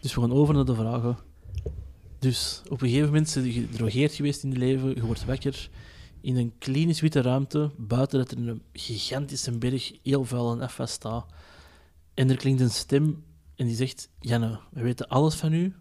Dus 0.00 0.14
we 0.14 0.20
gaan 0.20 0.32
over 0.32 0.54
naar 0.54 0.64
de 0.64 0.74
vragen. 0.74 1.16
Dus 2.18 2.62
op 2.68 2.82
een 2.82 2.88
gegeven 2.88 3.06
moment 3.06 3.34
ben 3.34 3.44
je 3.44 3.52
gedrogeerd 3.52 4.12
geweest 4.12 4.42
in 4.42 4.52
je 4.52 4.58
leven. 4.58 4.94
Je 4.94 5.06
wordt 5.06 5.24
wakker 5.24 5.70
in 6.20 6.36
een 6.36 6.52
klinisch 6.58 7.00
witte 7.00 7.20
ruimte. 7.20 7.70
Buiten 7.76 8.18
dat 8.18 8.30
er 8.30 8.48
een 8.48 8.62
gigantische 8.72 9.58
berg 9.58 9.92
heel 10.02 10.24
vuil 10.24 10.52
en 10.52 10.60
afwas 10.60 10.92
staat. 10.92 11.26
En 12.14 12.30
er 12.30 12.36
klinkt 12.36 12.60
een 12.60 12.70
stem 12.70 13.22
en 13.62 13.68
die 13.68 13.76
zegt: 13.76 14.08
Janne, 14.20 14.60
we 14.70 14.82
weten 14.82 15.08
alles 15.08 15.34
van 15.34 15.52
u. 15.52 15.74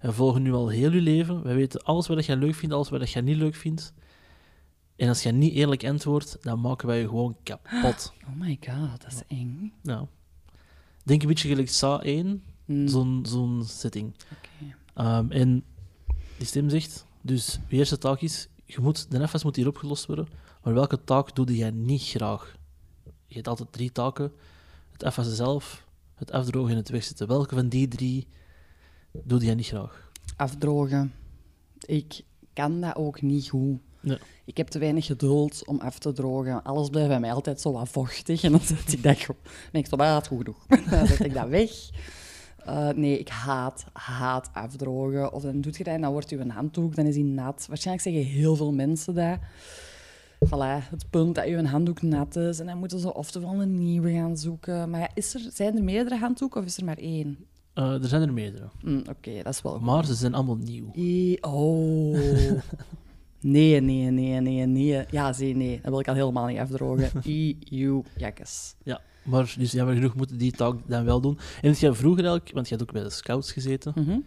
We 0.00 0.12
volgen 0.12 0.42
nu 0.42 0.52
al 0.52 0.68
heel 0.68 0.90
uw 0.90 1.00
leven. 1.00 1.42
We 1.42 1.54
weten 1.54 1.82
alles 1.82 2.06
wat 2.06 2.26
jij 2.26 2.36
leuk 2.36 2.54
vindt, 2.54 2.74
alles 2.74 2.88
wat 2.88 3.10
jij 3.10 3.22
niet 3.22 3.36
leuk 3.36 3.54
vindt. 3.54 3.92
En 4.96 5.08
als 5.08 5.22
je 5.22 5.32
niet 5.32 5.52
eerlijk 5.52 5.84
antwoordt, 5.84 6.36
dan 6.40 6.60
maken 6.60 6.86
wij 6.86 7.00
je 7.00 7.08
gewoon 7.08 7.36
kapot. 7.42 8.12
Oh 8.28 8.40
my 8.40 8.58
god, 8.60 9.02
dat 9.02 9.12
is 9.12 9.22
eng. 9.28 9.72
Nou, 9.82 10.06
denk 11.04 11.22
een 11.22 11.28
beetje 11.28 11.48
gelijk 11.48 11.68
Sa 11.68 12.00
1, 12.02 12.42
Hmm, 12.64 12.88
zo'n 12.88 13.24
zo'n 13.28 13.64
setting. 13.64 14.14
oké. 14.32 14.74
Ehm, 14.94 15.30
en 15.30 15.64
die 16.38 16.46
stem 16.46 16.68
zegt, 16.68 17.06
dus 17.20 17.58
de 17.68 17.76
eerste 17.76 17.98
taak 17.98 18.20
is, 18.20 18.48
je 18.64 18.80
moet, 18.80 19.10
de 19.10 19.22
afwas 19.22 19.44
moet 19.44 19.56
hier 19.56 19.66
opgelost 19.68 20.06
worden, 20.06 20.28
maar 20.62 20.74
welke 20.74 21.04
taak 21.04 21.34
doe 21.34 21.56
jij 21.56 21.70
niet 21.70 22.02
graag? 22.02 22.56
Je 23.26 23.34
hebt 23.34 23.48
altijd 23.48 23.72
drie 23.72 23.92
taken. 23.92 24.32
Het 24.92 25.04
afwassen 25.04 25.36
zelf, 25.36 25.85
het 26.16 26.30
afdrogen 26.30 26.70
en 26.70 26.76
het 26.76 26.88
wegzetten. 26.88 27.28
Welke 27.28 27.54
van 27.54 27.68
die 27.68 27.88
drie 27.88 28.26
doe 29.24 29.44
jij 29.44 29.54
niet 29.54 29.66
graag? 29.66 30.10
Afdrogen. 30.36 31.12
Ik 31.86 32.20
kan 32.52 32.80
dat 32.80 32.96
ook 32.96 33.22
niet 33.22 33.48
goed. 33.48 33.78
Ik 34.44 34.56
heb 34.56 34.68
te 34.68 34.78
weinig 34.78 35.06
geduld 35.06 35.66
om 35.66 35.80
af 35.80 35.98
te 35.98 36.12
drogen. 36.12 36.62
Alles 36.62 36.88
blijft 36.88 37.08
bij 37.08 37.20
mij 37.20 37.32
altijd 37.32 37.60
zo 37.60 37.72
wat 37.72 37.88
vochtig. 37.88 38.42
En 38.42 38.50
dan 38.56 38.60
zet 38.60 38.92
ik 38.92 39.02
dat 39.02 39.18
gewoon... 39.18 39.40
Ik 39.72 39.86
zo, 39.86 39.96
ah, 39.96 40.12
dat 40.12 40.22
is 40.22 40.28
goed 40.28 40.38
genoeg. 40.38 40.66
Dan 40.90 41.06
zet 41.06 41.24
ik 41.24 41.34
dat 41.34 41.48
weg. 41.48 41.70
Eh, 42.56 42.88
nee, 42.88 43.18
ik 43.18 43.28
haat, 43.28 43.84
haat 43.92 44.50
afdrogen. 44.52 45.32
Of 45.32 45.42
dan 45.42 45.60
doet 45.60 45.76
je 45.76 45.84
dat 45.84 45.94
en 45.94 46.00
dan 46.00 46.12
wordt 46.12 46.30
je 46.30 46.48
handdoek, 46.48 46.96
dan 46.96 47.06
is 47.06 47.14
die 47.14 47.24
nat. 47.24 47.66
Waarschijnlijk 47.68 48.06
zeggen 48.06 48.32
heel 48.32 48.56
veel 48.56 48.72
mensen 48.72 49.14
dat. 49.14 49.38
Voilà, 50.44 50.88
het 50.90 51.10
punt 51.10 51.34
dat 51.34 51.46
je 51.48 51.66
handdoek 51.66 52.02
nat 52.02 52.36
is. 52.36 52.60
En 52.60 52.66
dan 52.66 52.78
moeten 52.78 52.98
ze 52.98 53.14
oftewel 53.14 53.62
een 53.62 53.78
nieuwe 53.78 54.12
gaan 54.12 54.36
zoeken. 54.36 54.90
Maar 54.90 55.00
ja, 55.00 55.08
is 55.14 55.34
er, 55.34 55.40
zijn 55.52 55.76
er 55.76 55.82
meerdere 55.84 56.16
handdoeken 56.18 56.60
of 56.60 56.66
is 56.66 56.76
er 56.78 56.84
maar 56.84 56.98
één? 56.98 57.36
Eh, 57.72 58.02
er 58.02 58.08
zijn 58.08 58.22
er 58.22 58.32
meerdere, 58.32 58.68
Hm, 58.80 58.98
Oké, 58.98 59.42
dat 59.42 59.52
is 59.54 59.62
wel 59.62 59.72
goed. 59.72 59.80
maar 59.82 60.04
ze 60.06 60.14
zijn 60.14 60.34
allemaal 60.34 60.56
nieuw. 60.56 60.92
I- 60.96 61.38
Oh. 61.40 62.18
Nee, 63.40 63.80
nee, 63.80 64.10
nee, 64.10 64.40
nee, 64.40 64.66
nee. 64.66 65.04
Ja, 65.10 65.32
zie, 65.32 65.56
nee. 65.56 65.80
Dat 65.82 65.90
wil 65.90 66.00
ik 66.00 66.08
al 66.08 66.14
helemaal 66.14 66.46
niet 66.46 66.58
afdrogen. 66.58 67.10
EU, 67.70 68.02
jakkes. 68.16 68.74
Ja, 68.82 69.00
maar 69.24 69.54
dus 69.58 69.72
jammer 69.72 69.94
genoeg 69.94 70.14
moeten 70.14 70.38
die 70.38 70.52
taak 70.52 70.74
dan 70.86 71.04
wel 71.04 71.20
doen. 71.20 71.38
En 71.62 71.68
heb 71.70 71.78
jij 71.78 71.92
vroeger 71.92 72.24
eigenlijk, 72.24 72.54
want 72.54 72.68
je 72.68 72.74
had 72.74 72.82
ook 72.82 72.92
bij 72.92 73.02
de 73.02 73.10
scouts 73.10 73.52
gezeten, 73.52 73.92
Mhm. 73.96 74.18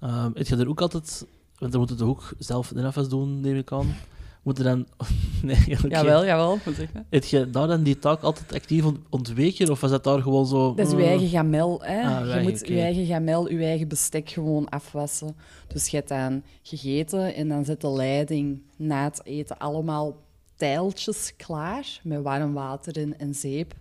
Ehm 0.00 0.30
heb 0.34 0.46
je 0.46 0.56
er 0.56 0.68
ook 0.68 0.80
altijd, 0.80 1.26
want 1.58 1.70
dan 1.72 1.80
moeten 1.80 1.98
toch 1.98 2.08
ook 2.08 2.32
zelf 2.38 2.68
de 2.68 2.82
afwas 2.84 3.08
doen, 3.08 3.40
neem 3.40 3.56
ik 3.56 3.72
aan. 3.72 3.94
Moeten 4.42 4.64
dan, 4.64 4.86
nee, 5.42 5.56
oké. 5.56 5.88
Jawel, 5.88 6.24
jawel. 6.24 6.58
Je? 6.64 6.88
Heb 7.10 7.24
je 7.24 7.50
daar 7.50 7.66
dan 7.66 7.82
die 7.82 7.98
taak 7.98 8.22
altijd 8.22 8.52
actief 8.52 8.84
ont- 8.84 8.98
ontweken, 9.10 9.70
of 9.70 9.80
was 9.80 9.90
dat 9.90 10.04
daar 10.04 10.22
gewoon 10.22 10.46
zo... 10.46 10.74
Dat 10.74 10.86
is 10.86 10.92
uw 10.92 10.98
eh, 10.98 11.08
eigen 11.08 11.28
gamel. 11.28 11.82
Hè? 11.82 12.02
Ah, 12.02 12.24
je 12.24 12.30
eigen, 12.32 12.42
moet 12.42 12.68
je 12.68 12.80
eigen 12.80 13.06
gamel, 13.06 13.50
je 13.50 13.64
eigen 13.64 13.88
bestek 13.88 14.30
gewoon 14.30 14.68
afwassen. 14.68 15.36
Dus 15.66 15.88
je 15.88 15.96
hebt 15.96 16.08
dan 16.08 16.42
gegeten 16.62 17.34
en 17.34 17.48
dan 17.48 17.64
zet 17.64 17.80
de 17.80 17.90
leiding 17.90 18.62
na 18.76 19.04
het 19.04 19.20
eten 19.24 19.58
allemaal 19.58 20.16
tijltjes 20.56 21.32
klaar 21.36 22.00
met 22.02 22.22
warm 22.22 22.52
water 22.52 22.96
in 22.96 23.18
en 23.18 23.34
zeep. 23.34 23.74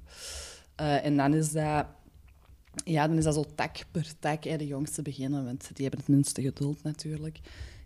Eh, 0.76 1.06
en 1.06 1.18
dan 1.18 1.34
is 1.34 1.52
dat... 1.52 1.86
Ja, 2.84 3.08
dan 3.08 3.18
is 3.18 3.24
dat 3.24 3.34
zo 3.34 3.44
tak 3.56 3.76
per 3.92 4.08
tak, 4.20 4.44
hè, 4.44 4.58
de 4.58 4.68
jongste 4.68 5.02
beginnen, 5.02 5.46
want 5.46 5.70
die 5.74 5.86
hebben 5.86 6.00
het 6.06 6.16
minste 6.16 6.42
geduld 6.42 6.84
natuurlijk. 6.84 7.40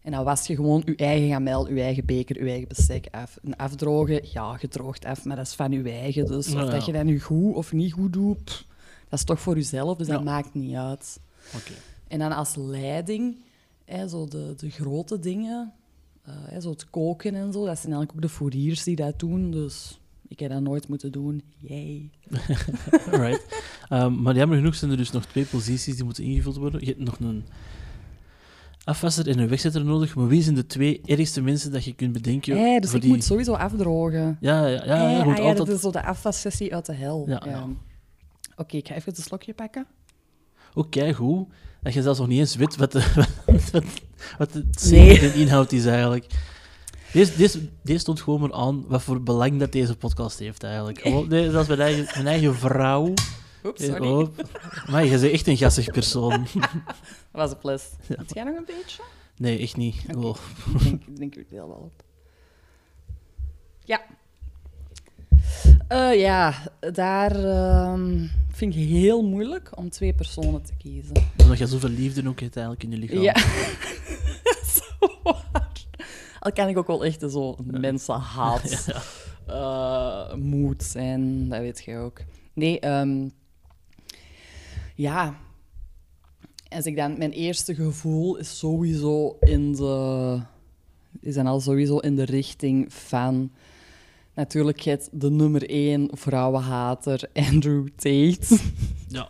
En 0.05 0.11
dan 0.11 0.23
was 0.23 0.47
je 0.47 0.55
gewoon 0.55 0.81
je 0.85 0.95
eigen 0.95 1.29
gamel, 1.29 1.73
je 1.73 1.81
eigen 1.81 2.05
beker, 2.05 2.43
je 2.43 2.49
eigen 2.49 2.67
bestek 2.67 3.07
af. 3.11 3.37
En 3.43 3.55
afdrogen, 3.55 4.21
ja, 4.33 4.57
je 4.61 4.67
droogt 4.67 5.05
af, 5.05 5.25
maar 5.25 5.35
dat 5.35 5.45
is 5.45 5.53
van 5.53 5.71
je 5.71 5.89
eigen. 5.89 6.25
Dus 6.25 6.47
of 6.47 6.53
Ja, 6.53 6.63
ja. 6.63 6.69
dat 6.69 6.85
je 6.85 6.91
dat 6.91 7.03
nu 7.03 7.19
goed 7.19 7.55
of 7.55 7.73
niet 7.73 7.93
goed 7.93 8.13
doet, 8.13 8.43
pff, 8.43 8.65
dat 9.09 9.19
is 9.19 9.25
toch 9.25 9.39
voor 9.39 9.55
jezelf, 9.55 9.97
dus 9.97 10.07
dat 10.07 10.23
maakt 10.23 10.53
niet 10.53 10.75
uit. 10.75 11.19
En 12.07 12.19
dan 12.19 12.31
als 12.31 12.55
leiding 12.55 13.35
hè, 13.85 14.07
zo 14.07 14.27
de, 14.27 14.53
de 14.57 14.69
grote 14.69 15.19
dingen, 15.19 15.73
eh, 16.21 16.33
hè, 16.49 16.61
zo 16.61 16.69
het 16.69 16.89
koken 16.89 17.35
en 17.35 17.53
zo, 17.53 17.65
dat 17.65 17.79
zijn 17.79 17.93
eigenlijk 17.93 18.11
ook 18.13 18.21
de 18.21 18.29
fouriers 18.29 18.83
die 18.83 18.95
dat 18.95 19.19
doen. 19.19 19.51
Dus 19.51 19.99
ik 20.27 20.39
heb 20.39 20.51
dat 20.51 20.61
nooit 20.61 20.87
moeten 20.87 21.11
doen. 21.11 21.41
Yay. 21.57 22.09
right. 23.21 23.45
Ehm, 23.89 24.21
maar 24.21 24.35
jammer 24.35 24.57
genoeg 24.57 24.75
zijn 24.75 24.91
er 24.91 24.97
dus 24.97 25.11
nog 25.11 25.25
twee 25.25 25.45
posities 25.45 25.95
die 25.95 26.05
moeten 26.05 26.23
ingevuld 26.23 26.55
worden. 26.55 26.79
Je 26.79 26.85
hebt 26.85 26.99
nog 26.99 27.19
een 27.19 27.43
afwasser 28.85 29.27
en 29.27 29.39
een 29.39 29.47
wegzetter 29.47 29.85
nodig. 29.85 30.15
Maar 30.15 30.27
wie 30.27 30.41
zijn 30.41 30.55
de 30.55 30.65
twee 30.65 31.01
ergste 31.05 31.41
mensen 31.41 31.71
dat 31.71 31.83
je 31.83 31.93
kunt 31.93 32.13
bedenken? 32.13 32.57
Hey, 32.57 32.79
dus 32.79 32.93
ik 32.93 33.01
die... 33.01 33.09
moet 33.09 33.23
sowieso 33.23 33.53
afdrogen. 33.53 34.37
Ja, 34.39 34.67
ja, 34.67 34.85
ja. 34.85 34.97
Hey, 34.97 35.17
je 35.17 35.23
moet 35.23 35.33
ah, 35.33 35.37
ja, 35.37 35.43
altijd... 35.43 35.57
dat 35.57 35.75
is 35.75 35.81
zo 35.81 35.91
de 35.91 36.03
afwassessie 36.03 36.75
uit 36.75 36.85
de 36.85 36.93
hel. 36.93 37.23
Ja. 37.27 37.67
Oké, 38.55 38.77
ik 38.77 38.87
ga 38.87 38.95
even 38.95 39.13
een 39.15 39.23
slokje 39.23 39.53
pakken. 39.53 39.85
Ook 40.73 40.95
goed 41.13 41.47
dat 41.81 41.93
je 41.93 42.01
zelfs 42.01 42.19
nog 42.19 42.27
niet 42.27 42.39
eens 42.39 42.55
weet 42.55 42.75
wat 42.75 42.91
de, 42.91 43.25
wat, 43.71 43.83
wat 44.37 44.51
de 44.51 44.65
Nee. 44.89 45.19
de 45.19 45.33
inhoud 45.33 45.71
is 45.71 45.85
eigenlijk. 45.85 46.25
Deze, 47.13 47.37
deze, 47.37 47.59
deze 47.83 47.99
stond 47.99 48.21
gewoon 48.21 48.39
maar 48.39 48.53
aan 48.53 48.85
wat 48.87 49.03
voor 49.03 49.23
belang 49.23 49.59
dat 49.59 49.71
deze 49.71 49.95
podcast 49.95 50.39
heeft 50.39 50.63
eigenlijk. 50.63 50.99
Gewoon, 51.01 51.27
nee, 51.27 51.49
dat 51.51 51.61
is 51.61 51.67
mijn 51.67 51.79
eigen, 51.79 52.05
mijn 52.13 52.27
eigen 52.27 52.55
vrouw. 52.55 53.13
Oeps, 53.65 53.85
sorry. 53.85 54.07
oh. 54.07 54.27
Maar 54.89 55.03
je 55.03 55.09
bent 55.09 55.31
echt 55.31 55.47
een 55.47 55.57
gassig 55.57 55.91
persoon. 55.91 56.47
Dat 56.53 56.69
was 57.31 57.51
een 57.51 57.57
plus. 57.57 57.89
Heb 58.07 58.29
jij 58.33 58.43
nog 58.43 58.55
een 58.55 58.65
beetje? 58.65 59.03
Nee, 59.37 59.59
echt 59.59 59.77
niet. 59.77 59.95
Oh. 60.15 60.35
ik 60.73 60.83
denk, 60.83 61.03
ik 61.05 61.17
denk 61.17 61.49
deel 61.49 61.67
wel 61.67 61.77
op. 61.77 62.03
Ja. 63.85 64.01
Eh, 65.87 66.19
ja, 66.19 66.53
daar 66.79 67.35
ehm, 67.45 68.27
vind 68.51 68.75
ik 68.75 68.87
heel 68.87 69.21
moeilijk 69.21 69.77
om 69.77 69.89
twee 69.89 70.13
personen 70.13 70.61
te 70.61 70.73
kiezen. 70.77 71.15
Omdat 71.37 71.57
je 71.57 71.67
zoveel 71.67 71.89
liefde 71.89 72.27
ook 72.29 72.39
hebt 72.39 72.55
eigenlijk 72.57 72.83
in 72.85 72.91
je 72.91 72.97
lichaam. 72.97 73.21
Ja. 73.21 73.35
zo 74.75 75.07
waar. 75.23 75.71
Al 76.39 76.51
kan 76.51 76.67
ik 76.67 76.77
ook 76.77 76.87
wel 76.87 77.05
echt 77.05 77.19
zo 77.19 77.55
mensenhaat 77.63 78.85
Ja. 79.47 80.29
eh, 80.29 80.35
moed 80.35 80.83
zijn, 80.83 81.49
dat 81.49 81.59
weet 81.59 81.83
je 81.83 81.97
ook. 81.97 82.21
Nee, 82.53 82.79
ehm, 82.79 83.27
ja. 84.95 85.37
Als 86.69 86.85
ik 86.85 86.95
dan, 86.95 87.17
mijn 87.17 87.31
eerste 87.31 87.75
gevoel 87.75 88.37
is 88.37 88.57
sowieso 88.57 89.37
in 89.39 89.71
de, 89.71 90.39
is 91.19 91.35
dan 91.35 91.47
al 91.47 91.59
sowieso 91.59 91.97
in 91.97 92.15
de 92.15 92.25
richting 92.25 92.93
van 92.93 93.51
natuurlijk 94.33 94.81
het 94.81 95.09
de 95.11 95.31
nummer 95.31 95.69
één 95.69 96.09
vrouwenhater 96.11 97.29
Andrew 97.51 97.87
Tate. 97.95 98.59
Ja. 99.07 99.29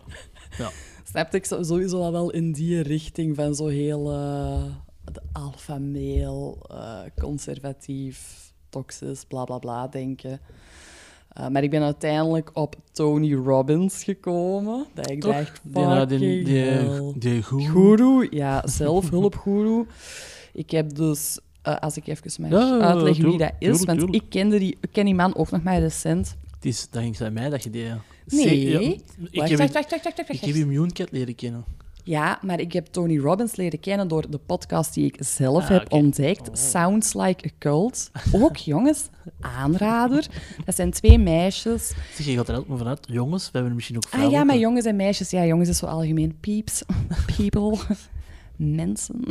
Snap 1.03 1.33
ik 1.33 1.45
sowieso 1.45 2.01
al 2.01 2.11
wel 2.11 2.31
in 2.31 2.51
die 2.51 2.81
richting 2.81 3.35
van 3.35 3.55
zo 3.55 3.67
heel 3.67 4.11
eh, 4.11 4.63
de 5.11 5.21
alpha 5.31 5.77
male, 5.79 6.55
eh, 6.67 7.01
conservatief, 7.21 8.51
toxisch, 8.69 9.25
bla 9.25 9.43
bla 9.43 9.57
bla 9.57 9.87
denken. 9.87 10.39
Eh, 11.35 11.47
maar 11.47 11.63
ik 11.63 11.69
ben 11.69 11.81
uiteindelijk 11.81 12.49
op 12.53 12.75
Tony 12.91 13.33
Robbins 13.33 14.03
gekomen. 14.03 14.85
Dat 14.93 15.09
ik 15.09 15.21
Toch? 15.21 15.33
dacht, 15.33 15.59
Die, 15.63 15.83
nou, 15.83 16.05
die, 16.07 16.45
fucking 16.45 17.17
die. 17.17 17.43
Guru, 17.43 18.27
ja, 18.29 18.67
zelfhulpgoeroe. 18.67 19.85
ik 20.53 20.71
heb 20.71 20.95
dus, 20.95 21.39
eh, 21.61 21.75
als 21.75 21.97
ik 21.97 22.07
even 22.07 22.41
mag 22.41 22.49
Ja, 22.51 22.79
uitleggen 22.79 23.29
wie 23.29 23.37
dat 23.37 23.53
is, 23.59 23.83
want 23.83 24.15
ik 24.15 24.23
kende 24.29 24.59
die, 24.59 24.77
ik 24.81 24.89
ken 24.91 25.05
die 25.05 25.15
man 25.15 25.35
ook 25.35 25.51
nog 25.51 25.63
maar 25.63 25.79
recent. 25.79 26.35
Het 26.55 26.65
is 26.65 26.89
dankzij 26.89 27.31
mij 27.31 27.49
dat 27.49 27.63
je 27.63 27.69
die... 27.69 27.85
Nee. 28.25 28.69
Ja, 28.69 28.79
ik, 28.79 29.01
Wacht, 29.31 29.49
heb, 29.49 29.59
wacht, 29.59 29.73
wacht, 29.73 29.91
wacht, 29.91 30.03
wacht, 30.17 30.17
wacht, 30.27 30.89
ik 30.89 30.97
heb 30.97 31.11
leren 31.11 31.35
kennen. 31.35 31.65
Ja, 32.07 32.39
maar 32.41 32.59
ik 32.59 32.73
heb 32.73 32.85
Tony 32.85 33.17
Robbins 33.19 33.55
leren 33.55 33.79
kennen 33.79 34.07
door 34.07 34.29
de 34.29 34.37
podcast 34.37 34.93
die 34.93 35.05
ik 35.05 35.15
zelf 35.19 35.63
Ah, 35.63 35.69
heb 35.69 35.91
ontdekt. 35.91 36.49
Oh. 36.49 36.55
Sounds 36.55 37.13
Like 37.13 37.47
a 37.47 37.49
Cult. 37.59 38.11
Ook, 38.41 38.55
jongens, 38.55 39.09
aanrader. 39.39 40.27
Dat 40.65 40.75
zijn 40.75 40.91
twee 40.91 41.17
meisjes. 41.17 41.93
Zeg, 42.13 42.25
je 42.25 42.35
gaat 42.35 42.47
er 42.47 42.49
altijd 42.49 42.67
maar 42.67 42.77
vanuit. 42.77 43.07
Jongens, 43.11 43.43
we 43.43 43.49
hebben 43.51 43.69
er 43.69 43.75
misschien 43.75 43.95
ook 43.95 44.03
Ah 44.03 44.09
vrouwen. 44.09 44.33
ja, 44.37 44.43
maar 44.43 44.57
jongens 44.57 44.85
en 44.85 44.95
meisjes. 44.95 45.29
Ja, 45.29 45.45
jongens 45.45 45.69
is 45.69 45.77
zo 45.77 45.85
algemeen. 45.85 46.37
Peeps, 46.39 46.83
people, 47.37 47.77
mensen. 48.55 49.23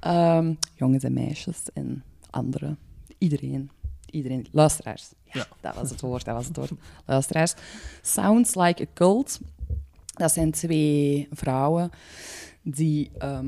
Ehm, 0.00 0.54
jongens 0.74 1.04
en 1.04 1.12
meisjes 1.12 1.62
en 1.74 2.04
anderen. 2.30 2.78
Iedereen. 3.18 3.70
Iedereen. 4.10 4.46
Luisteraars. 4.52 5.12
Ja, 5.36 5.46
dat 5.60 5.74
was 5.74 5.90
het 5.90 6.00
woord, 6.00 6.24
dat 6.24 6.34
was 6.34 6.46
het 6.46 6.56
woord. 6.56 6.70
Luisteraars. 7.06 7.54
Sounds 8.02 8.54
Like 8.54 8.82
a 8.82 8.86
Cult. 8.94 9.40
Dat 10.06 10.32
zijn 10.32 10.50
twee 10.50 11.28
vrouwen 11.30 11.90
die... 12.62 13.10
ehm, 13.18 13.46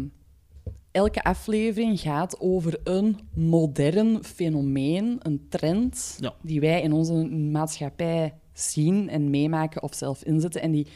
elke 0.90 1.22
aflevering 1.22 2.00
gaat 2.00 2.40
over 2.40 2.80
een 2.84 3.18
modern 3.34 4.24
fenomeen, 4.24 5.16
een 5.22 5.46
trend, 5.48 6.16
Ja. 6.20 6.34
die 6.42 6.60
wij 6.60 6.82
in 6.82 6.92
onze 6.92 7.12
maatschappij 7.28 8.34
zien 8.52 9.08
en 9.08 9.30
meemaken 9.30 9.82
of 9.82 9.94
zelf 9.94 10.22
inzetten. 10.24 10.60
En 10.62 10.70
die 10.70 10.86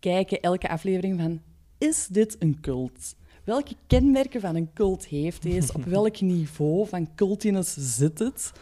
kijken 0.00 0.40
elke 0.40 0.68
aflevering 0.68 1.20
van, 1.20 1.40
is 1.78 2.06
dit 2.06 2.36
een 2.38 2.60
cult? 2.60 3.14
Welke 3.44 3.74
kenmerken 3.86 4.40
van 4.40 4.54
een 4.56 4.70
cult 4.74 5.06
heeft 5.06 5.42
deze? 5.42 5.74
Op 5.74 5.84
welk 5.98 6.20
niveau 6.20 6.88
van 6.88 7.14
cultiness 7.14 7.96
zit 7.96 8.18
het? 8.18 8.52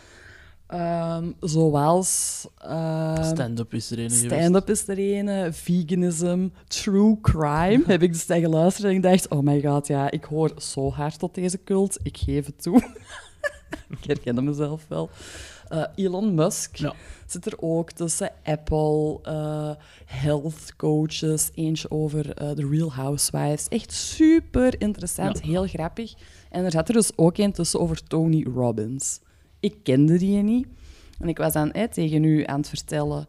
Ehm, 0.72 1.30
zoals... 1.40 2.46
ehm, 2.58 3.24
Stand-up 3.24 3.74
is 3.74 3.90
er 3.90 3.98
een. 3.98 4.10
Stand-up 4.10 4.70
is 4.70 4.88
er 4.88 4.98
een, 4.98 5.54
veganism, 5.54 6.48
true 6.66 7.18
crime. 7.20 7.82
Heb 7.86 8.02
ik 8.02 8.12
dus 8.12 8.24
tegen 8.24 8.42
geluisterd 8.50 8.86
en 8.88 8.94
ik 8.94 9.02
dacht, 9.02 9.28
oh 9.28 9.40
my 9.42 9.60
god, 9.62 9.86
ja, 9.86 10.10
ik 10.10 10.24
hoor 10.24 10.52
zo 10.58 10.90
hard 10.90 11.18
tot 11.18 11.34
deze 11.34 11.62
cult. 11.64 11.98
Ik 12.02 12.16
geef 12.16 12.46
het 12.46 12.62
toe. 12.62 12.76
ik 13.98 14.04
herkende 14.06 14.42
mezelf 14.42 14.84
wel. 14.88 15.10
Eh, 15.68 15.84
Elon 15.94 16.34
Musk 16.34 16.76
Ja. 16.76 16.92
zit 17.26 17.46
er 17.46 17.54
ook 17.60 17.90
tussen. 17.90 18.30
Apple, 18.42 19.18
eh, 19.22 19.70
health 20.06 20.76
coaches, 20.76 21.50
eentje 21.54 21.90
over 21.90 22.34
eh, 22.36 22.50
The 22.50 22.68
Real 22.68 22.92
Housewives. 22.92 23.68
Echt 23.68 23.92
super 23.92 24.80
interessant, 24.80 25.38
Ja. 25.38 25.44
heel 25.50 25.66
grappig. 25.66 26.14
En 26.50 26.64
er 26.64 26.70
zat 26.70 26.88
er 26.88 26.94
dus 26.94 27.10
ook 27.16 27.36
een 27.38 27.52
tussen 27.52 27.80
over 27.80 28.02
Tony 28.02 28.46
Robbins. 28.54 29.20
Ik 29.62 29.74
kende 29.82 30.18
die 30.18 30.42
niet. 30.42 30.66
En 31.18 31.28
ik 31.28 31.38
was 31.38 31.52
dan 31.52 31.72
tegen 31.92 32.24
u 32.24 32.44
aan 32.46 32.58
het 32.60 32.68
vertellen 32.68 33.26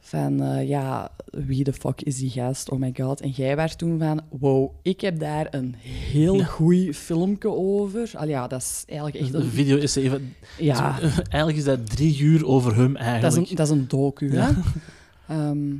van, 0.00 0.42
eh, 0.42 0.68
ja, 0.68 1.10
wie 1.30 1.64
de 1.64 1.72
fuck 1.72 2.00
is 2.02 2.16
die 2.18 2.30
gast? 2.30 2.70
Oh 2.70 2.78
my 2.78 2.92
god. 2.96 3.20
En 3.20 3.30
jij 3.30 3.56
was 3.56 3.76
toen 3.76 3.98
van, 3.98 4.20
wow, 4.28 4.70
ik 4.82 5.00
heb 5.00 5.18
daar 5.18 5.46
een 5.50 5.74
heel 5.84 6.36
Ja. 6.36 6.44
goed 6.44 6.96
filmpje 6.96 7.48
over. 7.50 8.10
Al 8.14 8.28
ja, 8.28 8.46
dat 8.46 8.60
is 8.60 8.82
eigenlijk 8.86 9.18
echt 9.20 9.32
De 9.32 9.38
een... 9.38 9.44
video 9.50 9.76
is 9.76 9.96
even... 9.96 10.34
Ja, 10.58 10.98
Eigenlijk 11.00 11.56
is 11.56 11.64
dat 11.64 11.90
drie 11.90 12.18
uur 12.18 12.46
over 12.46 12.76
hem 12.76 12.92
dat 12.92 13.02
eigenlijk. 13.02 13.42
is 13.44 13.50
een, 13.50 13.56
dat 13.56 13.66
is 13.66 13.72
een 13.72 13.88
docu, 13.88 14.32
Ja. 14.32 14.54
hè. 14.54 14.60
Ehm, 15.34 15.74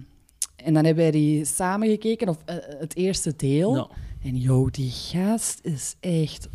en 0.57 0.75
dan 0.75 0.85
hebben 0.85 1.03
wij 1.03 1.11
die 1.11 1.45
samen 1.45 1.89
gekeken, 1.89 2.29
of 2.29 2.37
eh, 2.45 2.57
het 2.79 2.97
eerste 2.97 3.33
deel. 3.37 3.91
En 4.23 4.37
yo, 4.37 4.69
die 4.71 4.91
gast 4.91 5.59
is 5.63 5.95
echt 6.01 6.49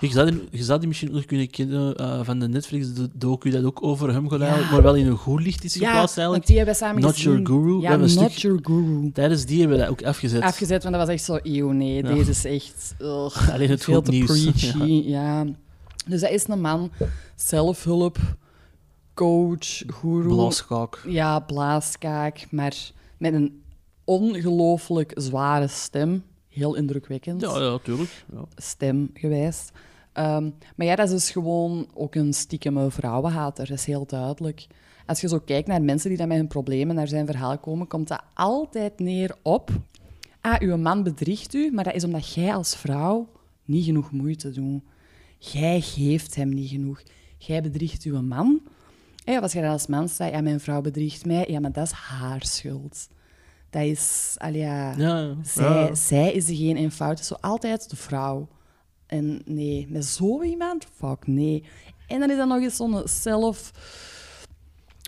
Je 0.00 0.08
zou, 0.10 0.30
die, 0.30 0.48
je 0.50 0.62
zou 0.64 0.78
die 0.78 0.88
misschien 0.88 1.12
nog 1.12 1.24
kunnen 1.24 1.50
kennen 1.50 1.94
eh, 1.96 2.20
van 2.22 2.38
de 2.38 2.48
Netflix-docu 2.48 3.50
dat 3.50 3.64
ook 3.64 3.82
over 3.82 4.12
hem 4.12 4.24
Ja. 4.30 4.38
eigenlijk, 4.38 4.70
maar 4.70 4.82
wel 4.82 4.94
in 4.94 5.06
een 5.06 5.16
goed 5.16 5.40
licht 5.42 5.64
is 5.64 5.72
geplaatst 5.72 6.16
eigenlijk. 6.16 6.46
die 6.46 6.56
hebben 6.56 6.74
we 6.74 6.80
samen 6.80 7.02
Not 7.02 7.14
gezien. 7.14 7.30
Your 7.32 7.46
Guru. 7.46 7.80
Ja, 7.80 7.96
Not 7.96 8.10
stuk- 8.10 8.28
Your 8.30 8.58
Guru. 8.62 9.10
Tijdens 9.12 9.44
die 9.44 9.58
hebben 9.60 9.76
we 9.78 9.82
dat 9.82 9.92
ook 9.92 10.02
afgezet. 10.02 10.42
Afgezet, 10.42 10.82
want 10.82 10.94
dat 10.94 11.06
was 11.06 11.14
echt 11.14 11.24
zo, 11.24 11.38
eeuw, 11.42 11.70
nee, 11.70 12.02
Ja. 12.02 12.14
deze 12.14 12.30
is 12.30 12.44
echt... 12.44 12.94
ugh, 12.98 13.52
Alleen 13.52 13.70
het 13.70 13.84
veel 13.84 14.02
te 14.02 14.10
nieuws. 14.10 14.26
preachy. 14.50 15.02
Ja. 15.16 15.44
Dus 16.06 16.20
dat 16.20 16.30
is 16.30 16.48
een 16.48 16.60
man, 16.60 16.90
zelfhulp, 17.36 18.18
coach, 19.14 19.82
guru. 19.86 20.28
Blaaskaak. 20.28 21.02
Ja, 21.06 21.38
blaaskaak, 21.40 22.46
maar 22.50 22.76
met 23.18 23.32
een 23.34 23.62
ongelooflijk 24.04 25.12
zware 25.14 25.68
stem. 25.68 26.22
Heel 26.58 26.74
indrukwekkend. 26.74 27.40
Ja, 27.40 27.58
ja, 27.58 27.78
tuurlijk. 27.78 28.24
Ja. 28.32 28.44
Stem 28.56 29.10
geweest. 29.14 29.72
Ehm, 30.12 30.50
maar 30.76 30.86
ja, 30.86 30.96
dat 30.96 31.06
is 31.06 31.12
dus 31.12 31.30
gewoon 31.30 31.88
ook 31.94 32.14
een 32.14 32.32
stiekeme 32.32 32.90
vrouwenhater. 32.90 33.66
Dat 33.66 33.78
is 33.78 33.84
heel 33.84 34.06
duidelijk. 34.06 34.66
Als 35.06 35.20
je 35.20 35.28
zo 35.28 35.38
kijkt 35.38 35.68
naar 35.68 35.82
mensen 35.82 36.08
die 36.08 36.18
dan 36.18 36.28
met 36.28 36.36
hun 36.36 36.46
problemen 36.46 36.94
naar 36.94 37.08
zijn 37.08 37.26
verhaal 37.26 37.58
komen, 37.58 37.86
komt 37.86 38.08
dat 38.08 38.22
altijd 38.34 38.98
neer 38.98 39.34
op... 39.42 39.70
Ah, 40.40 40.60
uw 40.60 40.76
man 40.76 41.02
bedriegt 41.02 41.54
u, 41.54 41.70
maar 41.72 41.84
dat 41.84 41.94
is 41.94 42.04
omdat 42.04 42.34
jij 42.34 42.54
als 42.54 42.76
vrouw 42.76 43.28
niet 43.64 43.84
genoeg 43.84 44.10
moeite 44.10 44.50
doet. 44.50 44.82
Jij 45.38 45.80
geeft 45.80 46.34
hem 46.34 46.48
niet 46.48 46.68
genoeg. 46.68 47.02
Jij 47.38 47.62
bedriegt 47.62 48.02
uw 48.02 48.22
man. 48.22 48.60
Ja, 49.24 49.38
als 49.38 49.52
je 49.52 49.60
dan 49.60 49.70
als 49.70 49.86
man 49.86 50.08
zegt, 50.08 50.32
ja, 50.32 50.40
mijn 50.40 50.60
vrouw 50.60 50.80
bedriegt 50.80 51.26
mij, 51.26 51.46
ja, 51.48 51.60
maar 51.60 51.72
dat 51.72 51.86
is 51.86 51.92
haar 51.92 52.44
schuld. 52.44 53.08
Dat 53.70 53.82
is, 53.82 54.34
al 54.38 54.52
ja, 54.52 54.94
Ja, 54.96 55.18
ja. 55.18 55.34
zij, 55.42 55.64
Ja. 55.86 55.94
zij 55.94 56.32
is 56.32 56.46
degene 56.46 56.78
in 56.80 56.90
fout. 56.90 57.10
Het 57.10 57.20
is 57.20 57.26
zo 57.26 57.36
altijd 57.40 57.90
de 57.90 57.96
vrouw. 57.96 58.48
En 59.06 59.42
nee, 59.44 59.86
met 59.90 60.04
zo 60.04 60.42
iemand? 60.42 60.86
Fuck, 60.94 61.26
nee. 61.26 61.64
En 62.06 62.20
dan 62.20 62.30
is 62.30 62.36
dat 62.36 62.48
nog 62.48 62.60
eens 62.60 62.76
zo'n 62.76 63.02
zelf... 63.04 63.70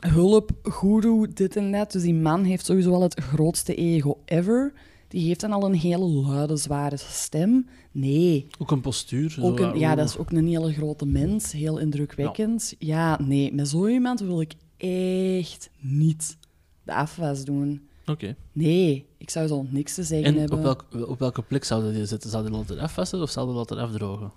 hulp, 0.00 0.50
guru, 0.62 1.26
dit 1.34 1.56
en 1.56 1.72
dat. 1.72 1.92
Dus 1.92 2.02
die 2.02 2.14
man 2.14 2.44
heeft 2.44 2.64
sowieso 2.66 2.92
al 2.92 3.02
het 3.02 3.20
grootste 3.20 3.74
ego 3.74 4.18
ever. 4.24 4.72
Die 5.08 5.26
heeft 5.26 5.40
dan 5.40 5.52
al 5.52 5.64
een 5.64 5.74
hele 5.74 6.04
luide, 6.06 6.56
zware 6.56 6.96
stem. 6.96 7.68
Nee. 7.92 8.46
Ook 8.58 8.70
een 8.70 8.80
postuur. 8.80 9.38
Ook 9.40 9.58
een, 9.60 9.78
ja, 9.78 9.94
dat 9.94 10.08
is 10.08 10.16
ook 10.16 10.30
een 10.30 10.46
hele 10.46 10.72
grote 10.72 11.06
mens. 11.06 11.52
Heel 11.52 11.78
indrukwekkend. 11.78 12.74
Ja, 12.78 13.20
nee. 13.22 13.52
Met 13.54 13.68
zo 13.68 13.86
iemand 13.86 14.20
wil 14.20 14.40
ik 14.40 14.52
echt 14.76 15.70
niet 15.78 16.36
de 16.82 16.94
afwas 16.94 17.44
doen. 17.44 17.88
Oké. 18.10 18.36
Nee, 18.52 19.06
ik 19.18 19.30
zou 19.30 19.46
zo 19.46 19.66
niks 19.68 19.94
te 19.94 20.02
zeggen 20.02 20.34
En 20.34 20.38
hebben. 20.40 20.58
op, 20.58 20.64
welk, 20.64 21.08
op 21.08 21.18
welke 21.18 21.42
plek 21.42 21.64
zouden 21.64 21.92
die 21.92 22.06
zitten? 22.06 22.30
Zouden 22.30 22.52
die 22.52 22.60
laten 22.60 22.78
afwassen 22.78 23.22
of 23.22 23.30
zouden 23.30 23.54
die 23.54 23.64
laten 23.64 23.84
afdrogen? 23.86 24.32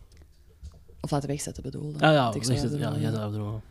Of 1.01 1.11
laten 1.11 1.29
wegzetten 1.29 1.63
bedoelde. 1.63 1.99
Ah 1.99 2.13
ja, 2.13 2.31
wegzetten. 2.33 2.79
ja, 2.79 2.91
jij 2.97 3.03
eh, 3.05 3.11
zou 3.13 3.25
afdrogen. 3.27 3.61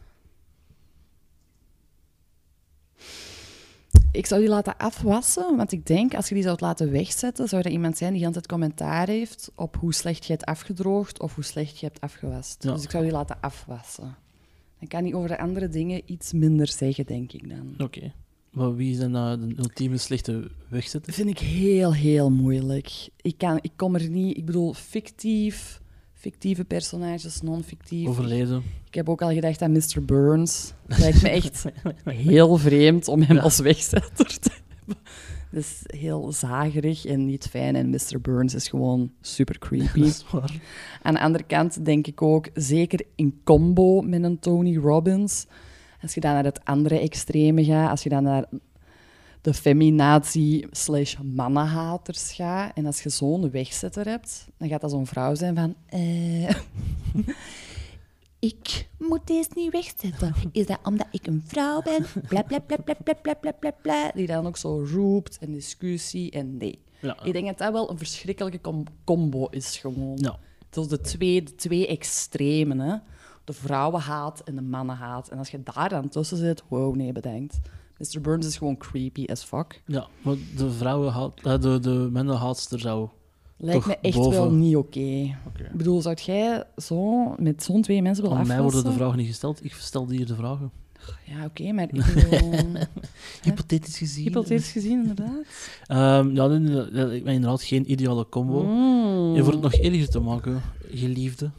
Ik 4.12 4.26
zou 4.26 4.40
die 4.40 4.48
laten 4.50 4.76
afwassen, 4.76 5.56
want 5.56 5.72
ik 5.72 5.86
denk 5.86 6.14
als 6.14 6.28
je 6.28 6.34
die 6.34 6.42
zou 6.42 6.56
laten 6.60 6.90
wegzetten, 6.90 7.48
zou 7.48 7.62
er 7.62 7.70
iemand 7.70 7.96
zijn 7.96 8.12
die 8.12 8.26
altijd 8.26 8.46
commentaar 8.46 9.08
heeft 9.08 9.50
op 9.54 9.76
hoe 9.76 9.94
slecht 9.94 10.24
je 10.24 10.32
hebt 10.32 10.44
afgedroogd 10.44 11.20
of 11.20 11.34
hoe 11.34 11.44
slecht 11.44 11.78
je 11.78 11.86
hebt 11.86 12.00
afgewast. 12.00 12.62
Ja. 12.62 12.72
Dus 12.72 12.84
ik 12.84 12.90
zou 12.90 13.02
die 13.02 13.12
laten 13.12 13.40
afwassen. 13.40 14.16
Dan 14.78 14.88
kan 14.88 15.02
hij 15.04 15.14
over 15.14 15.28
de 15.28 15.38
andere 15.38 15.68
dingen 15.68 16.02
iets 16.06 16.32
minder 16.32 16.68
zeggen, 16.68 17.06
denk 17.06 17.32
ik 17.32 17.48
dan. 17.48 17.74
Oké. 17.78 18.12
Maar 18.52 18.74
wie 18.76 18.90
is 18.92 18.98
dan 18.98 19.16
eh, 19.16 19.32
de 19.48 19.54
ultieme 19.58 19.96
slechte 19.96 20.50
wegzetter? 20.68 21.06
Dat 21.06 21.14
vind 21.14 21.28
ik 21.28 21.38
heel, 21.38 21.94
heel 21.94 22.30
moeilijk. 22.30 23.08
Ik, 23.20 23.38
kan, 23.38 23.58
ik 23.60 23.72
kom 23.76 23.94
er 23.94 24.08
niet... 24.08 24.36
Ik 24.36 24.44
bedoel, 24.44 24.72
fictief, 24.74 25.80
fictieve 26.14 26.64
personages, 26.64 27.40
non-fictief. 27.42 28.08
Overleden. 28.08 28.62
Ik 28.86 28.94
heb 28.94 29.08
ook 29.08 29.22
al 29.22 29.32
gedacht 29.32 29.62
aan 29.62 29.72
Mr. 29.72 30.04
Burns. 30.06 30.72
Het 30.88 30.98
lijkt 30.98 31.22
me 31.22 31.28
echt 31.28 31.64
heel 32.04 32.56
vreemd 32.56 33.08
om 33.08 33.22
hem 33.22 33.36
Ja. 33.36 33.42
als 33.42 33.58
wegzetter 33.58 34.38
te 34.38 34.50
hebben. 34.76 34.96
Dat 35.50 35.60
is 35.62 35.82
heel 35.86 36.32
zagerig 36.32 37.04
en 37.06 37.26
niet 37.26 37.46
fijn. 37.46 37.76
En 37.76 37.90
Mr. 37.90 38.20
Burns 38.22 38.54
is 38.54 38.68
gewoon 38.68 39.12
super 39.20 39.58
Dat 39.58 39.68
creepy. 39.68 40.00
is 40.00 40.24
waar. 40.30 40.60
Aan 41.02 41.14
de 41.14 41.20
andere 41.20 41.44
kant 41.44 41.84
denk 41.84 42.06
ik 42.06 42.22
ook, 42.22 42.48
zeker 42.54 43.04
in 43.14 43.40
combo 43.44 44.00
met 44.00 44.22
een 44.22 44.38
Tony 44.38 44.76
Robbins, 44.76 45.46
als 46.02 46.14
je 46.14 46.20
dan 46.20 46.32
naar 46.32 46.44
het 46.44 46.64
andere 46.64 46.98
extreme 46.98 47.64
gaat, 47.64 47.90
als 47.90 48.02
je 48.02 48.08
dan 48.08 48.22
naar 48.22 48.44
de 49.40 49.54
feminazie 49.54 50.66
slash 50.70 51.16
mannenhaters 51.22 52.32
gaat, 52.32 52.76
en 52.76 52.86
als 52.86 53.02
je 53.02 53.08
zo'n 53.08 53.50
wegzetter 53.50 54.06
hebt, 54.08 54.46
dan 54.56 54.68
gaat 54.68 54.80
dat 54.80 54.90
zo'n 54.90 55.06
vrouw 55.06 55.34
zijn 55.34 55.54
van... 55.54 55.74
eh, 55.86 56.50
ik 58.50 58.88
moet 58.98 59.26
deze 59.26 59.48
niet 59.54 59.72
wegzetten. 59.72 60.34
Is 60.52 60.66
dat 60.66 60.78
omdat 60.84 61.06
ik 61.10 61.26
een 61.26 61.42
vrouw 61.46 61.82
ben? 61.82 62.06
Bla, 62.28 62.42
bla, 62.42 62.58
bla, 62.58 62.76
bla, 62.76 62.94
bla, 62.94 63.14
bla, 63.14 63.34
bla, 63.34 63.52
bla, 63.52 63.70
bla. 63.82 64.10
Die 64.14 64.26
dan 64.26 64.46
ook 64.46 64.56
zo 64.56 64.84
roept 64.92 65.38
en 65.38 65.52
discussie 65.52 66.30
en 66.30 66.56
nee. 66.56 66.78
Ja. 67.00 67.22
Ik 67.24 67.32
denk 67.32 67.46
dat 67.46 67.58
dat 67.58 67.72
wel 67.72 67.90
een 67.90 67.98
verschrikkelijke 67.98 68.60
com- 68.60 68.84
combo 69.04 69.46
is 69.46 69.76
gewoon. 69.76 70.18
Ja. 70.20 70.38
Het 70.66 70.76
is 70.76 70.88
de 70.88 71.00
twee, 71.00 71.42
de 71.42 71.54
twee 71.54 71.86
extremen, 71.86 72.78
hè. 72.78 72.96
De 73.44 73.52
vrouwenhaat 73.52 74.40
en 74.44 74.54
de 74.54 74.62
mannenhaat. 74.62 75.28
En 75.28 75.38
als 75.38 75.48
je 75.50 75.62
daar 75.74 75.88
dan 75.88 76.08
tussen 76.08 76.36
zit, 76.36 76.62
wow, 76.68 76.94
nee, 76.96 77.12
bedankt. 77.12 77.60
Mr. 77.98 78.20
Burns 78.20 78.46
is 78.46 78.56
gewoon 78.56 78.76
creepy 78.76 79.24
as 79.30 79.42
fuck. 79.44 79.82
ja, 79.86 80.06
maar 80.22 80.34
de 80.56 80.70
vrouwen 80.70 81.12
haat, 81.12 81.32
eh, 81.42 81.60
de, 81.60 81.78
de 81.80 82.08
mannenhaatster 82.12 82.80
zou... 82.80 83.08
Lijkt 83.56 83.84
Toch 83.84 83.88
me 83.88 83.98
echt 84.00 84.16
boven. 84.16 84.30
wel 84.30 84.50
niet 84.50 84.76
oké. 84.76 85.36
Oké. 85.46 85.62
Ik 85.62 85.72
bedoel, 85.72 86.02
zou 86.02 86.16
jij 86.24 86.64
zo 86.76 87.28
met 87.38 87.62
zo'n 87.62 87.82
twee 87.82 88.02
mensen 88.02 88.22
willen 88.22 88.38
Aan 88.38 88.46
mij 88.46 88.56
afwassen? 88.56 88.80
worden 88.82 88.98
de 88.98 89.04
vragen 89.04 89.18
niet 89.18 89.30
gesteld. 89.30 89.64
Ik 89.64 89.72
stelde 89.72 90.14
hier 90.16 90.26
de 90.26 90.34
vragen. 90.34 90.70
Ja, 91.24 91.44
oké, 91.44 91.72
maar 91.72 91.84
ik 91.84 91.90
bedoel... 91.90 92.50
Hypothetisch 93.42 93.98
gezien. 93.98 94.24
Hypothetisch 94.24 94.72
gezien, 94.72 95.00
inderdaad. 95.00 95.44
Ehm, 95.86 96.34
ja, 96.34 96.48
ben 96.48 97.26
inderdaad 97.26 97.62
geen 97.62 97.90
ideale 97.90 98.28
combo. 98.28 98.62
Mm. 98.62 99.36
En 99.36 99.44
voor 99.44 99.52
het 99.52 99.62
nog 99.62 99.74
erger 99.74 100.08
te 100.08 100.20
maken, 100.20 100.62
geliefde. 100.90 101.50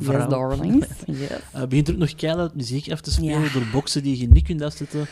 Yes, 0.00 0.28
darlings. 0.28 0.86
Yes. 1.06 1.28
Eh, 1.52 1.64
begint 1.66 1.88
er 1.88 1.94
ook 1.94 2.00
nog 2.00 2.14
keihard 2.14 2.54
muziek 2.54 2.90
af 2.90 3.00
te 3.00 3.10
spelen 3.10 3.40
Ja. 3.40 3.52
door 3.52 3.66
boksen 3.72 4.02
die 4.02 4.18
je 4.18 4.28
niet 4.28 4.44
kunt 4.44 4.62
afzetten, 4.62 5.06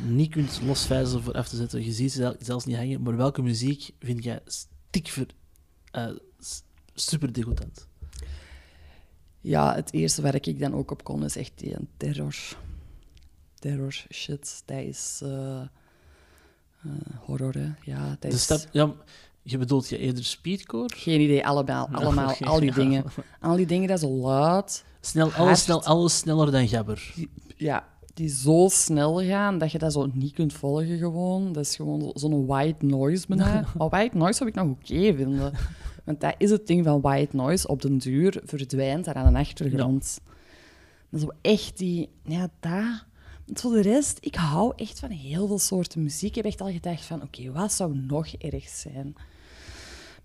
niet 0.00 0.30
kunt 0.30 0.60
losvijzen 0.64 1.22
voor 1.22 1.32
af 1.34 1.48
te 1.48 1.56
zetten. 1.56 1.84
Je 1.84 1.92
ziet 1.92 2.12
ze 2.12 2.18
zel- 2.18 2.36
zelfs 2.38 2.64
niet 2.64 2.76
hangen. 2.76 3.02
Maar 3.02 3.16
welke 3.16 3.42
muziek 3.42 3.90
vind 4.00 4.24
jij 4.24 4.40
stikver 4.46 5.26
eh, 5.90 6.08
s- 6.40 6.62
super 6.94 7.32
degoutant? 7.32 7.88
Ja, 9.40 9.74
het 9.74 9.92
eerste 9.92 10.22
waar 10.22 10.34
ik 10.34 10.58
dan 10.58 10.74
ook 10.74 10.90
op 10.90 11.04
kon 11.04 11.24
is 11.24 11.36
echt 11.36 11.52
die 11.56 11.76
terror. 11.96 12.34
Terror 13.54 13.92
shit. 14.12 14.62
Dat 14.66 14.78
is 14.78 15.20
eh, 15.22 15.60
eh, 15.60 15.66
horror, 17.20 17.54
hè. 17.54 17.70
Ja, 17.84 18.08
dat 18.08 18.20
De 18.20 18.28
is... 18.28 18.42
stap, 18.42 18.60
ja, 18.72 18.94
je 19.42 19.58
bedoelt 19.58 19.88
je 19.88 19.98
eerder 19.98 20.24
speedcore? 20.24 20.90
Geen 20.96 21.20
idee, 21.20 21.46
allemaal, 21.46 21.88
allemaal 21.92 22.34
al 22.40 22.60
die 22.60 22.68
ja. 22.68 22.74
dingen. 22.74 23.04
Al 23.40 23.56
die 23.56 23.66
dingen, 23.66 23.88
dat 23.88 23.96
is 23.96 24.02
zo 24.02 24.10
luid. 24.10 24.84
Snel, 25.00 25.26
Hard. 25.28 25.38
alles, 25.38 25.62
snel, 25.62 25.84
alles 25.84 26.16
sneller 26.18 26.50
dan 26.50 26.68
Gabber. 26.68 27.14
Ja, 27.56 27.88
die 28.14 28.28
zo 28.28 28.68
snel 28.70 29.22
gaan 29.24 29.58
dat 29.58 29.72
je 29.72 29.78
dat 29.78 29.92
zo 29.92 30.08
niet 30.12 30.32
kunt 30.32 30.52
volgen 30.52 30.98
gewoon. 30.98 31.52
Dat 31.52 31.64
is 31.64 31.76
gewoon 31.76 32.00
zo- 32.00 32.12
zo'n 32.14 32.46
white 32.46 32.84
noise 32.86 33.26
bijna. 33.28 33.66
Maar 33.76 33.88
white 33.90 34.16
noise 34.16 34.36
zou 34.36 34.48
ik 34.48 34.54
nog 34.54 34.68
oké 34.68 35.14
vinden. 35.14 35.52
Want 36.04 36.20
dat 36.20 36.34
is 36.38 36.50
het 36.50 36.66
ding 36.66 36.84
van 36.84 37.00
white 37.00 37.36
noise. 37.36 37.68
Op 37.68 37.82
den 37.82 37.98
duur 37.98 38.40
verdwijnt 38.44 39.04
daar 39.04 39.14
aan 39.14 39.32
de 39.32 39.38
achtergrond. 39.38 40.20
Dat 41.10 41.20
is 41.20 41.26
zo 41.26 41.32
echt 41.40 41.78
die... 41.78 42.08
Ja. 42.24 42.50
Want 43.46 43.60
voor 43.60 43.72
de 43.72 43.80
rest, 43.80 44.18
ik 44.20 44.34
hou 44.34 44.72
echt 44.76 44.98
van 44.98 45.10
heel 45.10 45.46
veel 45.46 45.58
soorten 45.58 46.02
muziek. 46.02 46.28
Ik 46.28 46.34
heb 46.34 46.44
echt 46.44 46.60
al 46.60 46.70
gedacht 46.72 47.04
van, 47.04 47.22
oké, 47.22 47.52
wat 47.52 47.72
zou 47.72 47.96
nog 47.96 48.26
erg 48.26 48.68
zijn? 48.68 49.14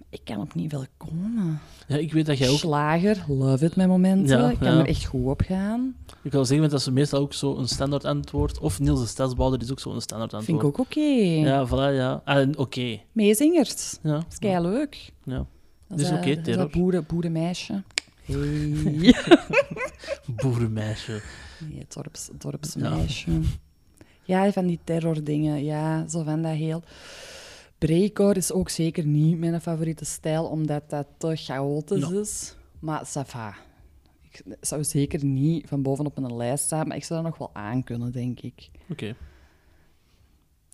Ik 0.09 0.21
kan 0.23 0.41
op 0.41 0.53
niet 0.53 0.75
komen. 0.97 1.59
Ja, 1.87 1.95
ik 1.95 2.13
weet 2.13 2.25
dat 2.25 2.37
jij 2.37 2.49
ook... 2.49 2.57
Slager, 2.57 3.25
love 3.27 3.65
it 3.65 3.75
met 3.75 3.87
momenten. 3.87 4.39
Ja, 4.39 4.49
ik 4.49 4.59
kan 4.59 4.73
ja. 4.73 4.79
er 4.79 4.87
echt 4.87 5.05
goed 5.05 5.25
op 5.25 5.41
gaan. 5.41 5.95
Ik 6.21 6.31
wil 6.31 6.45
zeggen 6.45 6.69
dat 6.69 6.81
ze 6.81 6.91
meestal 6.91 7.19
ook 7.19 7.33
zo 7.33 7.57
een 7.57 7.67
standaard 7.67 8.05
antwoord... 8.05 8.59
Of 8.59 8.79
Niels 8.79 8.99
de 8.99 9.07
Stadsbouwer 9.07 9.61
is 9.61 9.71
ook 9.71 9.79
zo 9.79 9.93
een 9.93 10.01
standaard 10.01 10.33
antwoord. 10.33 10.61
Vind 10.61 10.73
ik 10.73 10.79
ook 10.79 10.85
oké. 10.87 10.99
Ja, 11.49 11.67
voilà, 11.67 11.95
ja. 11.95 12.21
Ah, 12.25 12.37
en 12.37 12.57
oké. 12.57 12.99
Meezingers. 13.11 13.97
Ja. 14.03 14.13
Dat 14.13 14.25
is 14.29 14.37
kei 14.37 14.61
leuk. 14.61 15.11
ja. 15.23 15.45
Dat 15.87 15.99
is, 15.99 16.11
oké, 16.11 16.17
eh, 16.17 16.25
dat 16.25 16.37
is 16.37 16.43
terror. 16.43 16.63
dat 16.63 16.71
boeren, 16.71 17.05
boerenmeisje. 17.07 17.83
Hey. 18.23 19.15
Boerenmeisje. 20.41 21.21
nee, 21.69 21.85
dorps, 21.89 22.29
dorpsmeisje. 22.37 23.31
Ja. 24.23 24.51
van 24.51 24.67
die 24.67 24.79
terrordingen. 24.83 25.63
Ja, 25.63 26.07
zo 26.07 26.23
van 26.23 26.41
dat 26.41 26.53
heel... 26.53 26.83
Breakcore 27.77 28.35
is 28.35 28.51
ook 28.51 28.69
zeker 28.69 29.05
niet 29.05 29.37
mijn 29.37 29.61
favoriete 29.61 30.05
stijl, 30.05 30.45
omdat 30.45 30.89
dat 30.89 31.07
te 31.17 31.35
chaotisch 31.35 32.09
is. 32.09 32.55
Maar 32.79 33.07
ça 33.07 33.25
va. 33.25 33.55
Ik 34.21 34.57
zou 34.61 34.83
zeker 34.83 35.25
niet 35.25 35.67
van 35.67 35.81
bovenop 35.81 36.17
een 36.17 36.35
lijst 36.35 36.63
staan, 36.63 36.87
maar 36.87 36.97
ik 36.97 37.03
zou 37.03 37.21
dat 37.21 37.29
nog 37.29 37.39
wel 37.39 37.63
aankunnen, 37.63 38.11
denk 38.11 38.39
ik. 38.39 38.69
Oké. 38.89 39.15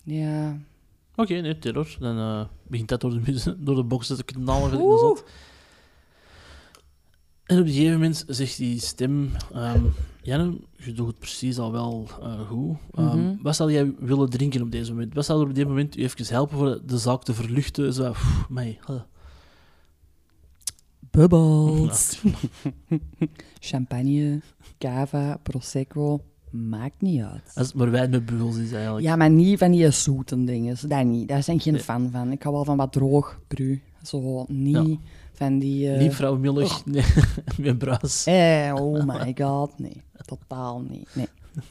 Ja. 0.04 0.58
Oké, 1.16 1.34
nee, 1.34 1.60
terror. 1.60 1.96
Dan 2.00 2.18
eh, 2.18 2.46
begint 2.68 2.90
dat 2.90 3.02
door 3.02 3.24
de, 3.24 3.56
door 3.66 3.76
de 3.76 3.84
boxen 3.84 4.18
te 4.18 4.24
knallen. 4.24 4.70
gelijk 4.70 5.00
zot. 5.00 5.24
En 7.44 7.60
op 7.60 7.66
een 7.66 7.72
gegeven 7.72 7.94
moment 7.94 8.24
zegt 8.28 8.58
die 8.58 8.80
stem... 8.80 9.32
ehm 9.54 9.86
Janne, 10.24 10.58
je 10.78 10.92
doet 10.94 11.08
het 11.08 11.20
precies 11.20 11.58
al 11.60 11.72
wel 11.72 12.08
eh, 12.22 12.40
goed. 12.50 12.78
Ehm, 12.94 13.18
Mhm. 13.20 13.36
Wat 13.42 13.56
zou 13.56 13.72
jij 13.72 13.94
willen 14.00 14.30
drinken 14.30 14.62
op 14.62 14.72
deze 14.72 14.92
moment? 14.92 15.14
Wat 15.14 15.26
zou 15.26 15.42
er 15.42 15.48
op 15.48 15.56
dit 15.56 15.68
moment 15.68 15.98
u 15.98 16.04
even 16.04 16.26
helpen 16.34 16.58
voor 16.58 16.82
de 16.86 16.98
zaak 16.98 17.24
te 17.24 17.34
verluchten? 17.34 17.94
Zo, 17.94 18.12
pff, 18.12 18.50
mei, 18.50 18.80
huh. 18.88 19.02
Bubbles. 21.12 22.22
Champagne, 23.60 24.42
cava, 24.78 25.38
prosecco, 25.44 26.20
maakt 26.50 27.02
niet 27.02 27.22
uit. 27.22 27.52
Als 27.56 27.74
maar 27.74 27.92
wijn 27.92 28.10
met 28.10 28.26
bubbels 28.26 28.58
is 28.58 28.72
eigenlijk. 28.72 29.06
Ja, 29.06 29.16
maar 29.16 29.30
niet 29.30 29.58
van 29.60 29.72
die 29.72 29.92
zoete 29.92 30.44
dingen. 30.44 30.78
Dat 30.88 31.04
niet. 31.06 31.28
Daar 31.28 31.44
ik 31.58 31.62
geen 31.62 31.74
Nee. 31.74 31.82
fan 31.82 32.10
van. 32.12 32.32
Ik 32.32 32.44
hou 32.44 32.56
wel 32.56 32.66
van 32.66 32.78
wat 32.78 32.92
droog 32.92 33.40
bru. 33.48 33.82
Zo 34.04 34.46
niet 34.48 34.76
Ja. 34.76 34.98
van 35.34 35.60
die... 35.60 35.92
eh, 35.94 36.00
Niet 36.00 36.14
vrouwmillig, 36.16 36.86
nee, 36.86 37.04
met 37.62 37.78
bruis. 37.78 38.26
eh, 38.26 38.72
oh 38.76 39.04
my 39.06 39.34
god, 39.38 39.80
nee. 39.80 40.02
Totaal 40.26 40.82
niet. 40.90 41.10
Nee. 41.14 41.28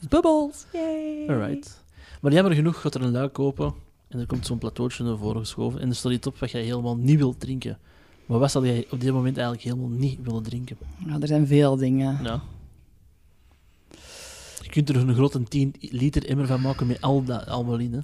Bubbles. 0.08 0.66
Yay. 0.72 1.28
Alright. 1.28 1.82
Maar 2.20 2.32
jammer 2.32 2.52
genoeg 2.52 2.80
gaat 2.80 2.94
er 2.94 3.02
een 3.02 3.10
luik 3.10 3.38
open 3.38 3.74
en 4.08 4.18
er 4.18 4.26
komt 4.26 4.46
zo'n 4.46 4.58
plateautje 4.58 5.04
naar 5.04 5.16
voren 5.16 5.40
geschoven 5.40 5.80
en 5.80 5.88
er 5.88 5.94
staat 5.94 6.12
iets 6.12 6.26
op 6.26 6.38
wat 6.38 6.50
jij 6.50 6.62
helemaal 6.62 6.96
niet 6.96 7.18
wilt 7.18 7.40
drinken. 7.40 7.78
Maar 8.26 8.38
wat 8.38 8.50
zou 8.50 8.66
jij 8.66 8.86
op 8.90 9.00
dit 9.00 9.12
moment 9.12 9.36
eigenlijk 9.36 9.66
helemaal 9.66 9.98
niet 9.98 10.18
willen 10.22 10.42
drinken? 10.42 10.76
Ja, 11.06 11.20
er 11.20 11.26
zijn 11.26 11.46
veel 11.46 11.76
dingen. 11.76 12.18
Ja. 12.22 12.42
Je 14.62 14.68
kunt 14.68 14.88
er 14.88 14.96
een 14.96 15.14
grote 15.14 15.42
10 15.42 15.74
liter 15.80 16.28
emmer 16.28 16.46
van 16.46 16.60
maken 16.60 16.86
met 16.86 17.00
al 17.00 17.24
dat 17.24 17.46
allemaal 17.46 17.78
in. 17.78 17.92
Hè. 17.92 18.00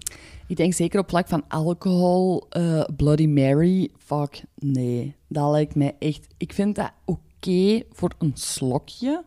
Ik 0.46 0.56
denk 0.56 0.72
zeker 0.74 1.00
op 1.00 1.08
vlak 1.08 1.28
van 1.28 1.44
alcohol, 1.48 2.46
eh, 2.48 2.84
Bloody 2.96 3.26
Mary, 3.26 3.90
fuck, 3.98 4.42
nee. 4.54 5.14
Dat 5.26 5.50
lijkt 5.50 5.74
mij 5.74 5.96
echt... 5.98 6.26
Ik 6.36 6.52
vind 6.52 6.74
dat 6.74 6.92
oké 7.04 7.82
voor 7.92 8.12
een 8.18 8.32
slokje. 8.34 9.24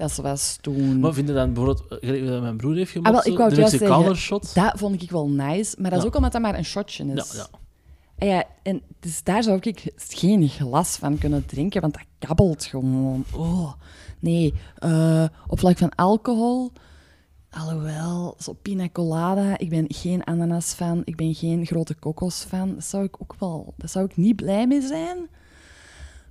Dat 0.00 0.16
was 0.16 0.58
toen... 0.60 1.00
Maar 1.00 1.12
vind 1.12 1.28
je 1.28 1.34
dan 1.34 1.52
bijvoorbeeld, 1.52 2.00
eh, 2.00 2.40
mijn 2.40 2.56
broer 2.56 2.74
heeft 2.74 2.96
Ah, 2.96 3.02
wel, 3.02 3.04
gemaakt, 3.04 3.26
ik 3.26 3.32
zo, 3.32 3.38
wou 3.38 3.50
de 3.54 3.60
Mexicaner 3.60 4.16
shot? 4.16 4.54
Dat 4.54 4.72
vond 4.78 5.02
ik 5.02 5.10
wel 5.10 5.28
nice, 5.28 5.76
maar 5.80 5.90
dat 5.90 5.98
is 5.98 6.04
Ja. 6.04 6.10
ook 6.10 6.16
omdat 6.16 6.32
dat 6.32 6.42
maar 6.42 6.54
een 6.58 6.64
shotje 6.64 7.04
is. 7.04 7.32
Ja, 7.32 7.38
ja. 7.38 7.58
En, 8.18 8.28
ja, 8.28 8.44
en 8.62 8.82
dus 9.00 9.22
daar 9.22 9.42
zou 9.42 9.58
ik 9.60 9.92
geen 9.96 10.48
glas 10.48 10.96
van 10.96 11.18
kunnen 11.18 11.46
drinken, 11.46 11.80
want 11.80 11.92
dat 11.92 12.02
kabbelt 12.18 12.64
gewoon. 12.64 13.24
Oh, 13.34 13.72
nee. 14.18 14.54
eh, 14.78 15.24
op 15.46 15.58
vlak 15.58 15.78
van 15.78 15.94
alcohol, 15.94 16.72
alhoewel, 17.50 18.34
zo 18.38 18.52
pina 18.52 18.88
colada, 18.92 19.58
ik 19.58 19.68
ben 19.68 19.84
geen 19.88 20.24
ananas 20.24 20.72
fan, 20.72 21.02
ik 21.04 21.16
ben 21.16 21.34
geen 21.34 21.66
grote 21.66 21.94
kokos 21.94 22.44
fan. 22.48 22.74
Dat 22.74 22.84
zou 22.84 23.04
ik 23.04 23.16
ook 23.22 23.34
wel, 23.38 23.74
daar 23.76 23.88
zou 23.88 24.04
ik 24.04 24.16
niet 24.16 24.36
blij 24.36 24.66
mee 24.66 24.82
zijn. 24.82 25.28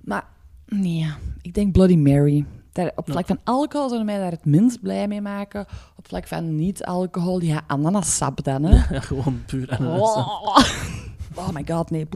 Maar 0.00 0.28
nee, 0.66 1.06
ik 1.42 1.54
denk 1.54 1.72
Bloody 1.72 1.96
Mary. 1.96 2.44
Daar, 2.72 2.92
op 2.96 3.10
vlak 3.10 3.26
van 3.26 3.38
alcohol 3.44 3.88
zouden 3.88 4.06
mij 4.06 4.18
daar 4.18 4.30
het 4.30 4.44
minst 4.44 4.80
blij 4.80 5.08
mee 5.08 5.20
maken. 5.20 5.66
Op 5.96 6.08
vlak 6.08 6.26
van 6.26 6.56
niet-alcohol, 6.56 7.40
ja, 7.42 7.62
ananassap 7.66 8.44
dan, 8.44 8.62
hè. 8.62 8.94
Ja, 8.94 9.00
gewoon 9.10 9.42
puur 9.46 9.70
ananas. 9.70 10.00
Oh, 10.00 10.56
oh 11.34 11.48
my 11.52 11.64
god, 11.68 11.90
nee. 11.90 12.00
Ik 12.00 12.08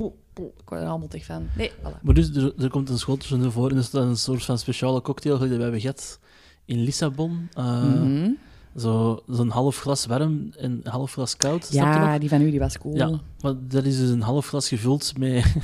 word 0.65 0.81
er 0.83 0.89
allemaal 0.89 1.09
tegen 1.09 1.27
van. 1.35 1.47
Nee, 1.57 1.71
voilà. 1.73 2.01
Maar 2.03 2.15
dus, 2.15 2.31
er, 2.37 2.53
er 2.59 2.71
komt 2.71 2.89
een 2.89 2.99
schoteltje 2.99 3.51
voren 3.51 3.71
en 3.71 3.77
er 3.77 3.83
staat 3.85 4.03
een 4.03 4.17
soort 4.17 4.45
van 4.45 4.59
speciale 4.59 5.01
cocktail 5.03 5.39
die 5.39 5.49
we 5.57 5.63
hebben 5.63 5.81
gehad 5.81 6.19
in 6.65 6.79
Lissabon. 6.83 7.49
Eh, 7.53 7.83
Mhm. 7.83 8.31
zo, 8.77 9.23
Zo'n 9.29 9.49
half 9.51 9.79
glas 9.79 10.07
warm 10.07 10.51
en 10.59 10.81
een 10.83 10.91
half 10.91 11.13
glas 11.13 11.37
koud. 11.37 11.69
Ja, 11.73 12.19
die 12.19 12.29
van 12.29 12.41
u 12.41 12.51
die 12.51 12.59
was 12.61 12.79
cool. 12.79 12.97
Ja, 12.97 13.21
maar 13.41 13.55
dat 13.69 13.85
is 13.85 13.99
dus 13.99 14.11
een 14.11 14.23
half 14.23 14.47
glas 14.49 14.69
gevuld 14.69 15.19
met 15.19 15.55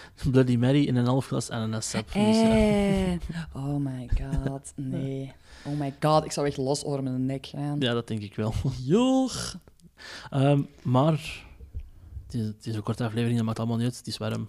Bloody 0.30 0.56
Mary 0.56 0.88
en 0.88 0.96
een 0.96 1.06
half 1.06 1.26
glas 1.26 1.50
ananassap. 1.50 2.10
Ja. 2.10 2.20
Eh. 2.20 3.12
Oh 3.56 3.76
my 3.76 4.08
god, 4.44 4.72
nee. 4.76 5.32
Oh 5.64 5.78
my 5.78 5.94
god, 6.00 6.24
ik 6.24 6.32
zou 6.32 6.46
echt 6.46 6.56
los 6.56 6.84
over 6.84 7.02
mijn 7.02 7.26
nek 7.26 7.46
gaan. 7.46 7.80
ja, 7.80 7.92
dat 7.92 8.08
denk 8.08 8.22
ik 8.22 8.34
wel. 8.36 8.54
Joch. 8.84 9.56
Ehm, 10.30 10.62
maar 10.82 11.44
het 12.26 12.34
is, 12.34 12.46
het 12.46 12.66
is 12.66 12.74
een 12.74 12.82
korte 12.82 13.04
aflevering, 13.04 13.36
dat 13.36 13.46
maakt 13.46 13.58
allemaal 13.58 13.76
niet 13.76 13.86
uit. 13.86 13.96
Het 13.96 14.06
is 14.06 14.18
warm. 14.18 14.48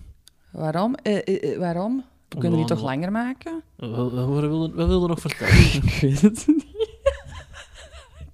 Waarom? 0.51 0.95
Eh, 0.95 1.27
eh, 1.27 1.51
eh, 1.53 1.59
waarom? 1.59 2.03
We 2.29 2.37
kunnen 2.37 2.57
die 2.57 2.67
toch 2.67 2.81
langer 2.81 3.11
maken? 3.11 3.63
Wat, 3.75 4.11
wat, 4.11 4.27
wat 4.27 4.39
wilden 4.39 4.75
we 4.75 4.85
wilden 4.85 5.09
nog 5.09 5.19
vertellen? 5.19 5.55
Ik 5.83 5.97
weet 6.01 6.21
het 6.21 6.47
niet. 6.47 6.65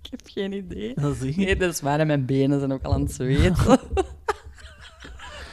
ik 0.02 0.08
heb 0.10 0.22
geen 0.24 0.52
idee. 0.54 0.94
Dat. 0.96 1.20
Nee, 1.20 1.56
dat 1.56 1.74
is 1.74 1.82
waar. 1.82 2.00
en 2.00 2.08
Mijn 2.08 2.26
benen 2.26 2.60
zijn 2.60 2.74
ook 2.74 2.84
al 2.84 2.94
aan 2.94 3.02
het 3.02 3.12
zweten. 3.12 3.56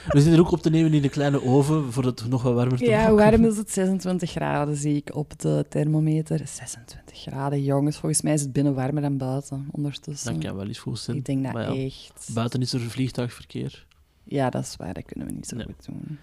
We 0.09 0.21
zitten 0.21 0.33
er 0.33 0.41
ook 0.41 0.51
op 0.53 0.62
te 0.62 0.71
nemen 0.71 0.93
in 0.95 1.03
de 1.03 1.09
kleine 1.09 1.43
oven 1.45 1.93
voor 1.93 2.05
het 2.05 2.29
nog 2.29 2.43
wat 2.43 2.55
warmer 2.55 2.79
te 2.79 2.85
Ja, 2.85 2.91
maken. 2.97 3.11
hoe 3.11 3.19
warm 3.21 3.45
is 3.45 3.57
het? 3.57 3.71
26 3.71 4.31
graden 4.31 4.77
zie 4.77 4.97
ik 4.97 5.15
op 5.15 5.38
de 5.41 5.67
thermometer. 5.69 6.41
26 6.47 7.19
graden, 7.21 7.62
jongens. 7.62 7.97
Volgens 7.97 8.23
mij 8.23 8.33
is 8.33 8.41
het 8.41 8.53
binnen 8.53 8.75
warmer 8.75 9.03
dan 9.03 9.17
buiten 9.17 9.69
ondertussen. 9.71 10.35
Dat 10.35 10.45
kan 10.45 10.57
wel 10.57 10.67
eens 10.67 10.79
goed 10.79 10.99
zijn. 10.99 11.17
Ik 11.17 11.25
denk 11.25 11.45
dat 11.45 11.53
ja, 11.53 11.75
echt. 11.85 12.31
Buiten 12.35 12.61
is 12.61 12.73
er 12.73 12.81
vliegtuigverkeer. 12.81 13.87
Ja, 14.25 14.51
dat 14.51 14.62
is 14.62 14.77
waar. 14.77 14.95
Dat 14.95 15.05
kunnen 15.05 15.27
we 15.27 15.33
niet 15.35 15.47
zo 15.49 15.57
Nee. 15.57 15.65
goed 15.65 15.85
doen. 15.87 16.19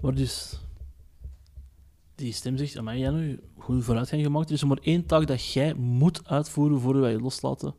Maar 0.00 0.14
dus... 0.14 0.58
Die 2.14 2.32
stem 2.32 2.56
zegt, 2.56 2.76
amai 2.78 2.98
Janu, 3.00 3.40
goede 3.58 3.82
vooruitgang 3.82 4.22
gemaakt. 4.22 4.48
Er 4.48 4.54
is 4.54 4.60
er 4.60 4.66
maar 4.66 4.78
één 4.82 5.06
taak 5.06 5.26
dat 5.26 5.52
jij 5.52 5.74
moet 5.74 6.20
uitvoeren 6.28 6.80
voor 6.80 7.00
wij 7.00 7.10
je 7.10 7.20
loslaten. 7.20 7.74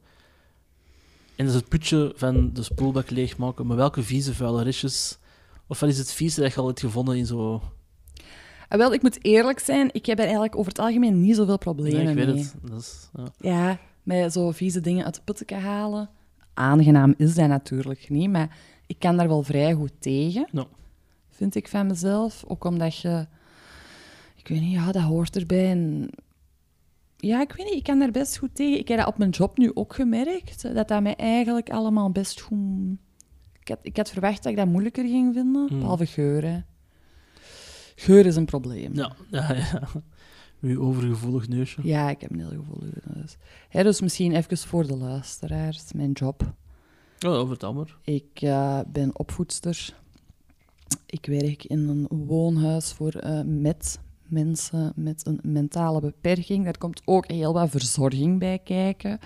En 1.36 1.46
dat 1.46 1.54
is 1.56 1.60
het 1.62 1.70
putje 1.70 2.14
van 2.16 2.54
de 2.54 2.64
spoelbak 2.64 3.10
leegmaken. 3.10 3.66
Maar 3.68 3.78
welke 3.78 4.04
vieze 4.04 4.34
vuile 4.34 4.64
restjes... 4.64 5.18
Of 5.68 5.80
wat 5.80 5.90
is 5.90 5.98
het 5.98 6.12
vieze 6.14 6.42
dat 6.42 6.54
je 6.54 6.60
al 6.60 6.68
hebt 6.68 6.80
gevonden 6.80 7.18
in 7.18 7.26
zo... 7.26 7.62
Ah, 8.68 8.78
wel, 8.78 8.94
ik 8.94 9.02
moet 9.02 9.26
eerlijk 9.26 9.60
zijn. 9.60 9.90
Ik 9.92 10.06
heb 10.06 10.18
er 10.18 10.24
eigenlijk 10.24 10.56
over 10.56 10.72
het 10.72 10.80
algemeen 10.80 11.22
niet 11.22 11.36
zoveel 11.36 11.48
Nee, 11.48 11.58
problemen 11.58 12.08
ik 12.08 12.16
weet 12.16 12.26
mee. 12.28 12.38
het. 12.38 12.56
Dat 12.62 12.80
is, 12.80 13.10
ja. 13.14 13.32
Ja, 13.40 13.80
met 14.04 14.34
zo 14.34 14.52
vieze 14.52 14.82
dingen 14.82 15.06
uit 15.06 15.16
de 15.16 15.22
putten 15.24 15.60
halen. 15.62 16.10
Aangenaam 16.54 17.14
is 17.18 17.36
dat 17.36 17.48
natuurlijk 17.48 18.10
niet, 18.10 18.30
maar 18.30 18.58
ik 18.88 19.00
kan 19.00 19.18
daar 19.18 19.28
wel 19.28 19.44
vrij 19.44 19.74
goed 19.74 19.92
tegen. 20.00 20.48
Ja. 20.52 20.66
Vind 21.30 21.56
ik 21.56 21.68
van 21.68 21.88
mezelf. 21.88 22.44
Ook 22.48 22.64
omdat 22.64 22.98
je... 22.98 23.28
Ik 24.36 24.48
weet 24.48 24.62
niet, 24.62 24.72
ja, 24.74 24.92
dat 24.92 25.02
hoort 25.02 25.36
erbij. 25.36 25.70
En 25.70 26.10
ja, 27.18 27.42
ik 27.42 27.54
weet 27.54 27.66
niet, 27.66 27.76
ik 27.76 27.84
kan 27.84 28.00
daar 28.00 28.12
best 28.12 28.38
goed 28.38 28.56
tegen. 28.56 28.80
Ik 28.80 28.88
heb 28.88 28.98
dat 28.98 29.08
op 29.08 29.18
mijn 29.18 29.30
job 29.30 29.58
nu 29.58 29.72
ook 29.74 29.96
gemerkt, 29.96 30.74
dat 30.74 30.88
dat 30.88 31.02
mij 31.02 31.16
eigenlijk 31.16 31.70
allemaal 31.70 32.12
best 32.12 32.42
goed... 32.42 32.98
Ik 33.66 33.72
had, 33.72 33.80
ik 33.82 33.98
had 33.98 34.10
verwacht 34.10 34.44
dat 34.44 34.52
ik 34.52 34.58
dat 34.58 34.68
moeilijker 34.68 35.04
ging 35.06 35.34
vinden, 35.34 35.68
Mm. 35.72 35.80
behalve 35.80 36.06
geur, 36.06 36.44
hè. 36.44 36.60
Geur 37.96 38.26
is 38.26 38.36
een 38.36 38.46
probleem. 38.46 38.94
Ja, 38.96 39.16
ja, 39.32 39.54
ja. 39.54 39.82
Uw 40.62 40.82
overgevoelig 40.82 41.48
neusje. 41.48 41.80
Ja, 41.84 42.10
ik 42.10 42.22
heb 42.22 42.32
een 42.32 42.40
heel 42.40 42.50
gevoelige 42.66 43.02
neus. 43.14 43.38
Hè, 43.70 43.84
dus 43.84 44.02
misschien 44.02 44.36
even 44.36 44.58
voor 44.58 44.88
de 44.88 44.98
luisteraars, 44.98 45.94
mijn 45.94 46.12
job. 46.12 46.54
Oh, 47.26 47.48
vertel 47.48 47.74
maar. 47.74 47.98
Ik 48.04 48.28
eh, 48.34 48.80
ben 48.88 49.20
opvoedster. 49.20 49.94
Ik 51.06 51.26
werk 51.26 51.64
in 51.64 51.88
een 51.88 52.08
woonhuis 52.26 52.92
voor 52.94 53.12
eh, 53.14 53.42
met 53.46 54.00
mensen 54.24 54.94
met 54.96 55.26
een 55.26 55.40
mentale 55.44 56.00
beperking. 56.00 56.64
Daar 56.64 56.78
komt 56.78 57.02
ook 57.06 57.32
heel 57.32 57.54
wat 57.54 57.70
verzorging 57.70 58.40
bij 58.40 58.60
kijken. 58.60 59.20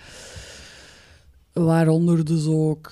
Waaronder 1.54 2.26
dus 2.26 2.46
ook 2.48 2.92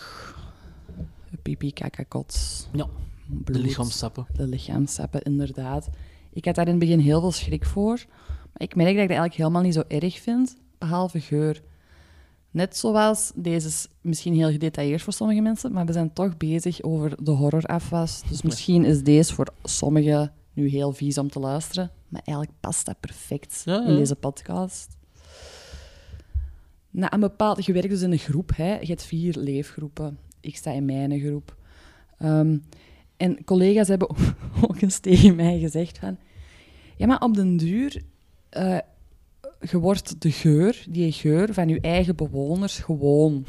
pipi, 1.49 1.73
kaka, 1.73 2.03
kots, 2.03 2.67
Ja, 2.73 2.85
de 3.25 3.41
bloed, 3.43 3.61
lichaamssappen. 3.61 4.25
de 4.33 4.47
lichaamsappen, 4.47 5.21
inderdaad. 5.21 5.89
Ik 6.33 6.45
had 6.45 6.55
daar 6.55 6.65
in 6.65 6.71
het 6.71 6.79
begin 6.79 6.99
heel 6.99 7.19
veel 7.19 7.31
schrik 7.31 7.65
voor. 7.65 8.05
Maar 8.27 8.67
ik 8.67 8.75
merk 8.75 8.93
dat 8.93 9.01
ik 9.03 9.07
dat 9.09 9.17
eigenlijk 9.17 9.33
helemaal 9.35 9.61
niet 9.61 9.73
zo 9.73 9.83
erg 9.87 10.19
vind, 10.19 10.55
behalve 10.77 11.19
geur. 11.19 11.61
Net 12.51 12.77
zoals, 12.77 13.31
deze 13.35 13.67
is 13.67 13.87
misschien 14.01 14.33
heel 14.33 14.51
gedetailleerd 14.51 15.01
voor 15.01 15.13
sommige 15.13 15.41
mensen, 15.41 15.71
maar 15.71 15.85
we 15.85 15.91
zijn 15.93 16.13
toch 16.13 16.37
bezig 16.37 16.81
over 16.81 17.23
de 17.23 17.31
horrorafwas. 17.31 18.21
Dus 18.29 18.41
misschien 18.41 18.85
is 18.85 19.03
deze 19.03 19.33
voor 19.33 19.47
sommigen 19.63 20.31
nu 20.53 20.67
heel 20.67 20.91
vies 20.91 21.17
om 21.17 21.29
te 21.29 21.39
luisteren, 21.39 21.91
maar 22.07 22.21
eigenlijk 22.25 22.57
past 22.59 22.85
dat 22.85 22.99
perfect 22.99 23.61
Ja, 23.65 23.85
in 23.85 23.95
deze 23.95 24.15
podcast. 24.15 24.95
Na 26.89 27.13
een 27.13 27.19
bepaald, 27.19 27.65
je 27.65 27.73
werkt 27.73 27.89
dus 27.89 28.01
in 28.01 28.11
een 28.11 28.17
groep, 28.17 28.51
hè. 28.55 28.79
je 28.79 28.85
hebt 28.87 29.03
vier 29.03 29.35
leefgroepen. 29.37 30.17
Ik 30.39 30.55
sta 30.55 30.71
in 30.71 30.85
mijn 30.85 31.19
groep. 31.19 31.55
Ehm, 32.17 32.57
en 33.17 33.43
collega's 33.43 33.87
hebben 33.87 34.09
ook 34.67 34.81
eens 34.81 34.99
tegen 34.99 35.35
mij 35.35 35.59
gezegd 35.59 35.97
van... 35.97 36.17
Ja, 36.97 37.07
maar 37.07 37.21
op 37.21 37.33
den 37.35 37.57
duur... 37.57 38.01
eh, 38.49 38.77
je 39.69 39.77
wordt 39.79 40.21
de 40.21 40.31
geur, 40.31 40.85
die 40.89 41.11
geur 41.11 41.53
van 41.53 41.67
je 41.67 41.81
eigen 41.81 42.15
bewoners 42.15 42.77
gewoon. 42.79 43.45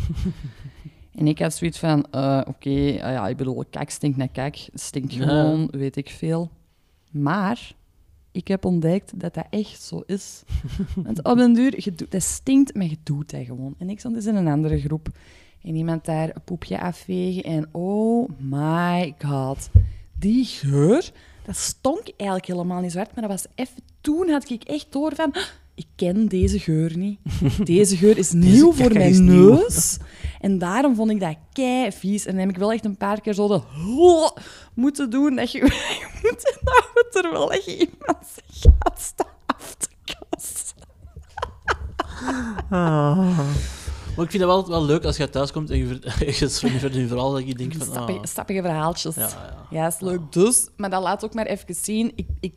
en 1.18 1.26
ik 1.26 1.38
had 1.38 1.54
zoiets 1.54 1.78
van... 1.78 2.06
eh, 2.10 2.40
Oké, 2.46 2.70
ah 2.70 3.12
ja, 3.12 3.28
ik 3.28 3.36
bedoel, 3.36 3.64
kak 3.70 3.90
stinkt 3.90 4.16
naar 4.16 4.28
kak. 4.28 4.56
Stinkt 4.74 5.14
Ja. 5.14 5.24
gewoon, 5.26 5.66
weet 5.70 5.96
ik 5.96 6.08
veel. 6.10 6.50
Maar... 7.10 7.76
Ik 8.32 8.48
heb 8.48 8.64
ontdekt 8.64 9.20
dat 9.20 9.34
dat 9.34 9.46
echt 9.50 9.82
zo 9.82 10.02
is. 10.06 10.42
Want 11.04 11.24
op 11.24 11.36
den 11.36 11.52
duur, 11.52 11.74
je 11.84 11.94
doet, 11.94 12.10
dat 12.10 12.22
stinkt, 12.22 12.74
maar 12.74 12.86
je 12.86 12.96
doet 13.02 13.30
dat 13.30 13.44
gewoon. 13.44 13.74
En 13.78 13.90
ik 13.90 13.98
stond 13.98 14.14
dus 14.14 14.26
in 14.26 14.34
een 14.34 14.48
andere 14.48 14.80
groep. 14.80 15.08
En 15.62 15.74
iemand 15.74 16.04
daar 16.04 16.28
een 16.28 16.42
poepje 16.44 16.80
afvegen. 16.80 17.42
En 17.42 17.68
oh 17.72 18.28
my 18.38 19.14
god. 19.24 19.70
Die 20.18 20.44
geur, 20.44 21.10
dat 21.44 21.56
stonk 21.56 22.02
eigenlijk 22.16 22.46
helemaal 22.46 22.80
niet 22.80 22.92
zo 22.92 22.98
hard. 22.98 23.14
Maar 23.14 23.28
dat 23.28 23.42
was 23.42 23.46
even... 23.54 23.82
Toen 24.00 24.28
had 24.30 24.50
ik 24.50 24.62
echt 24.62 24.86
door 24.90 25.14
van... 25.14 25.32
"Ah, 25.32 25.42
Ik 25.74 25.86
ken 25.96 26.28
deze 26.28 26.58
geur 26.58 26.96
niet. 26.96 27.18
Deze 27.64 27.96
geur 27.96 28.18
is 28.18 28.32
nieuw 28.32 28.72
voor 28.72 28.92
mijn 28.92 29.10
is 29.10 29.18
nieuw." 29.18 29.54
neus. 29.54 29.98
En 30.40 30.58
daarom 30.58 30.94
vond 30.94 31.10
ik 31.10 31.20
dat 31.20 31.36
kei 31.52 31.92
vies. 31.92 32.26
En 32.26 32.32
dan 32.32 32.40
heb 32.40 32.50
ik 32.50 32.56
wel 32.58 32.72
echt 32.72 32.84
een 32.84 32.96
paar 32.96 33.20
keer 33.20 33.34
zo 33.34 33.48
de... 33.48 33.60
moeten 34.74 35.10
doen. 35.10 35.36
Dat 35.36 35.52
je, 35.52 35.58
je 36.00 36.08
moet 36.22 36.56
inhouden 36.60 37.06
terwijl 37.10 37.52
je 37.52 37.76
iemand 37.76 38.26
zich 38.34 38.72
gaat 38.78 39.00
staan 39.00 39.26
af 39.46 39.74
te 39.74 39.88
kassen. 40.04 40.76
Maar 44.18 44.26
ik 44.26 44.32
vind 44.32 44.42
het 44.42 44.52
wel, 44.52 44.68
wel 44.68 44.84
leuk 44.84 45.04
als 45.04 45.16
je 45.16 45.30
thuis 45.30 45.52
komt 45.52 45.70
en 45.70 45.78
je, 45.78 45.86
je 46.18 46.88
in 46.90 47.00
je 47.00 47.06
verhaal 47.06 47.32
dat 47.32 47.46
je 47.46 47.54
denkt 47.54 47.76
van... 47.76 47.86
Stappige, 47.86 48.18
ah, 48.18 48.24
stappige 48.24 48.62
verhaaltjes. 48.62 49.14
ja, 49.14 49.28
Ja, 49.28 49.66
ja. 49.70 49.86
is 49.86 50.00
leuk. 50.00 50.32
Dus, 50.32 50.68
maar 50.76 50.90
dat 50.90 51.02
laat 51.02 51.24
ook 51.24 51.34
maar 51.34 51.46
even 51.46 51.74
zien. 51.74 52.12
Ik, 52.14 52.26
ik, 52.40 52.54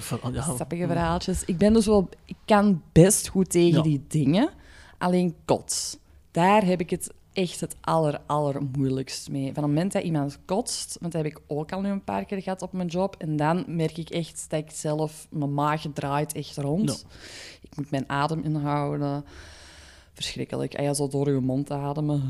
verhaal? 0.00 0.32
Ja. 0.32 0.42
stappige 0.42 0.86
verhaaltjes. 0.86 1.44
Ik 1.44 1.58
ben 1.58 1.72
dus 1.72 1.86
wel... 1.86 2.08
Ik 2.24 2.36
kan 2.44 2.82
best 2.92 3.28
goed 3.28 3.50
tegen 3.50 3.82
die 3.82 4.04
dingen. 4.08 4.50
Alleen 4.98 5.34
kots. 5.44 5.98
Daar 6.30 6.64
heb 6.64 6.80
ik 6.80 6.90
het 6.90 7.12
echt 7.32 7.60
het 7.60 7.76
aller, 7.80 8.20
allermoeilijkst 8.26 9.30
mee. 9.30 9.52
Van 9.52 9.62
het 9.62 9.72
moment 9.72 9.92
dat 9.92 10.02
iemand 10.02 10.38
kotst, 10.44 10.96
want 11.00 11.12
dat 11.12 11.22
heb 11.22 11.32
ik 11.32 11.40
ook 11.46 11.72
al 11.72 11.80
nu 11.80 11.88
een 11.88 12.04
paar 12.04 12.24
keer 12.24 12.42
gehad 12.42 12.62
op 12.62 12.72
mijn 12.72 12.88
job, 12.88 13.16
en 13.18 13.36
dan 13.36 13.64
merk 13.66 13.96
ik 13.96 14.10
echt 14.10 14.46
dat 14.48 14.60
ik 14.60 14.70
zelf... 14.70 15.26
Mijn 15.30 15.54
maag 15.54 15.84
draait 15.94 16.32
echt 16.32 16.56
rond. 16.56 17.06
Ik 17.60 17.76
moet 17.76 17.90
mijn 17.90 18.08
adem 18.08 18.42
inhouden. 18.42 19.24
Verschrikkelijk. 20.14 20.74
En 20.74 20.84
ja, 20.84 20.94
zo 20.94 21.08
door 21.08 21.30
je 21.32 21.40
mond 21.40 21.70
ademen, 21.70 22.22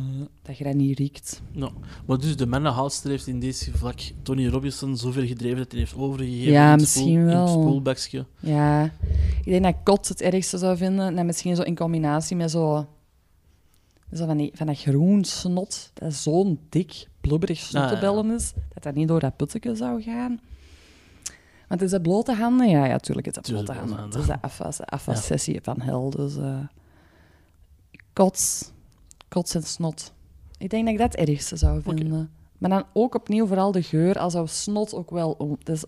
dat 0.43 0.59
je 0.59 0.65
dat 0.65 0.75
niet 0.75 0.99
riekt. 0.99 1.43
Ja. 1.53 1.69
Maar 2.07 2.19
dus 2.19 2.37
de 2.37 2.47
mannenhoudster 2.47 3.11
heeft 3.11 3.27
in 3.27 3.41
deze 3.41 3.77
vlak 3.77 4.01
Tony 4.23 4.49
Robinson 4.49 4.97
zoveel 4.97 5.27
gedreven 5.27 5.57
dat 5.57 5.71
hij 5.71 5.81
heeft 5.81 5.97
overgegeven 5.97 6.53
Ja, 6.53 6.65
in 6.65 6.71
het 6.71 6.81
misschien 6.81 7.03
spoel- 7.07 7.19
in 7.19 7.25
wel. 7.27 7.41
het 7.43 7.51
spoelbakje. 7.51 8.27
Ja, 8.39 8.85
Ik 9.45 9.45
denk 9.45 9.63
dat 9.65 9.75
kot 9.83 10.09
het 10.09 10.21
ergste 10.21 10.59
zou 10.59 10.77
vinden. 10.77 11.19
En 11.19 11.27
misschien 11.27 11.57
zo 11.57 11.63
in 11.63 11.77
combinatie 11.77 12.37
met 12.37 12.51
zo... 12.51 12.87
Zo 14.13 14.27
van, 14.27 14.37
die, 14.37 14.51
van 14.55 14.67
dat 14.67 14.79
groen 14.79 15.25
snot, 15.25 15.91
dat 15.95 16.15
zo'n 16.15 16.59
dik, 16.69 17.09
blubberig 17.21 17.59
snottebellen 17.59 18.31
is, 18.31 18.53
dat 18.75 18.83
dat 18.83 18.95
niet 18.95 19.09
door 19.09 19.21
dat 19.21 19.37
putteke 19.37 19.75
zou 19.75 20.03
gaan. 20.03 20.41
Want 21.69 21.83
is 21.83 21.91
dat 21.91 22.03
blote 22.03 22.33
handen? 22.35 22.69
Ja, 22.69 22.85
ja, 22.85 22.91
natuurlijk 22.93 23.27
is 23.27 23.33
dat 23.33 23.47
blote 23.49 23.73
handen. 23.73 23.99
Het 24.05 24.15
is 24.15 24.27
de 24.27 24.43
afwas, 24.43 24.81
van 25.63 25.81
hel. 25.81 26.11
Dus 26.11 26.37
uh, 26.37 26.59
kots, 28.15 28.71
kots 29.29 29.55
en 29.55 29.63
snot. 29.63 30.13
Ik 30.59 30.71
denk 30.71 30.85
dat 30.85 30.93
ik 30.93 31.01
dat 31.01 31.13
het 31.13 31.29
ergste 31.29 31.57
zou 31.57 31.83
vinden. 31.83 32.13
Okay. 32.13 32.29
Maar 32.59 32.71
dan 32.71 32.85
ook 32.93 33.15
opnieuw 33.15 33.47
vooral 33.47 33.73
de 33.73 33.83
geur, 33.83 34.19
als 34.19 34.33
zou 34.33 34.47
snot 34.47 34.95
ook 34.95 35.11
wel... 35.11 35.57
Het 35.59 35.69
is 35.69 35.85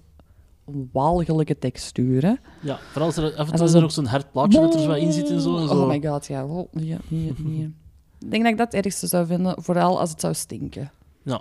een 0.67 0.89
walgelijke 0.93 1.59
textuur, 1.59 2.23
hè? 2.23 2.35
Ja, 2.61 2.79
vooral 2.91 3.07
als 3.07 3.17
er 3.17 3.37
af 3.37 3.51
en 3.51 3.57
toe 3.57 3.77
er 3.77 3.83
ook 3.83 3.91
zo'n 3.91 4.07
hard 4.07 4.33
plaatje 4.33 4.61
dat 4.61 4.75
er 4.75 4.81
zo 4.81 4.93
in 4.93 5.13
zit 5.13 5.31
en 5.31 5.41
zo. 5.41 5.59
En 5.59 5.69
zo. 5.69 5.83
Oh 5.83 5.89
my 5.89 6.03
god, 6.03 6.27
ja. 6.27 6.45
Oh, 6.45 6.73
nee, 6.73 6.99
nee. 7.09 7.75
Ik 8.19 8.31
denk 8.31 8.43
dat 8.43 8.53
ik 8.53 8.59
dat 8.59 8.73
het 8.73 8.85
ergste 8.85 9.07
zou 9.07 9.27
vinden, 9.27 9.63
vooral 9.63 10.01
als 10.01 10.11
het 10.11 10.21
zou 10.21 10.35
stinken. 10.35 10.91
Ja, 11.23 11.35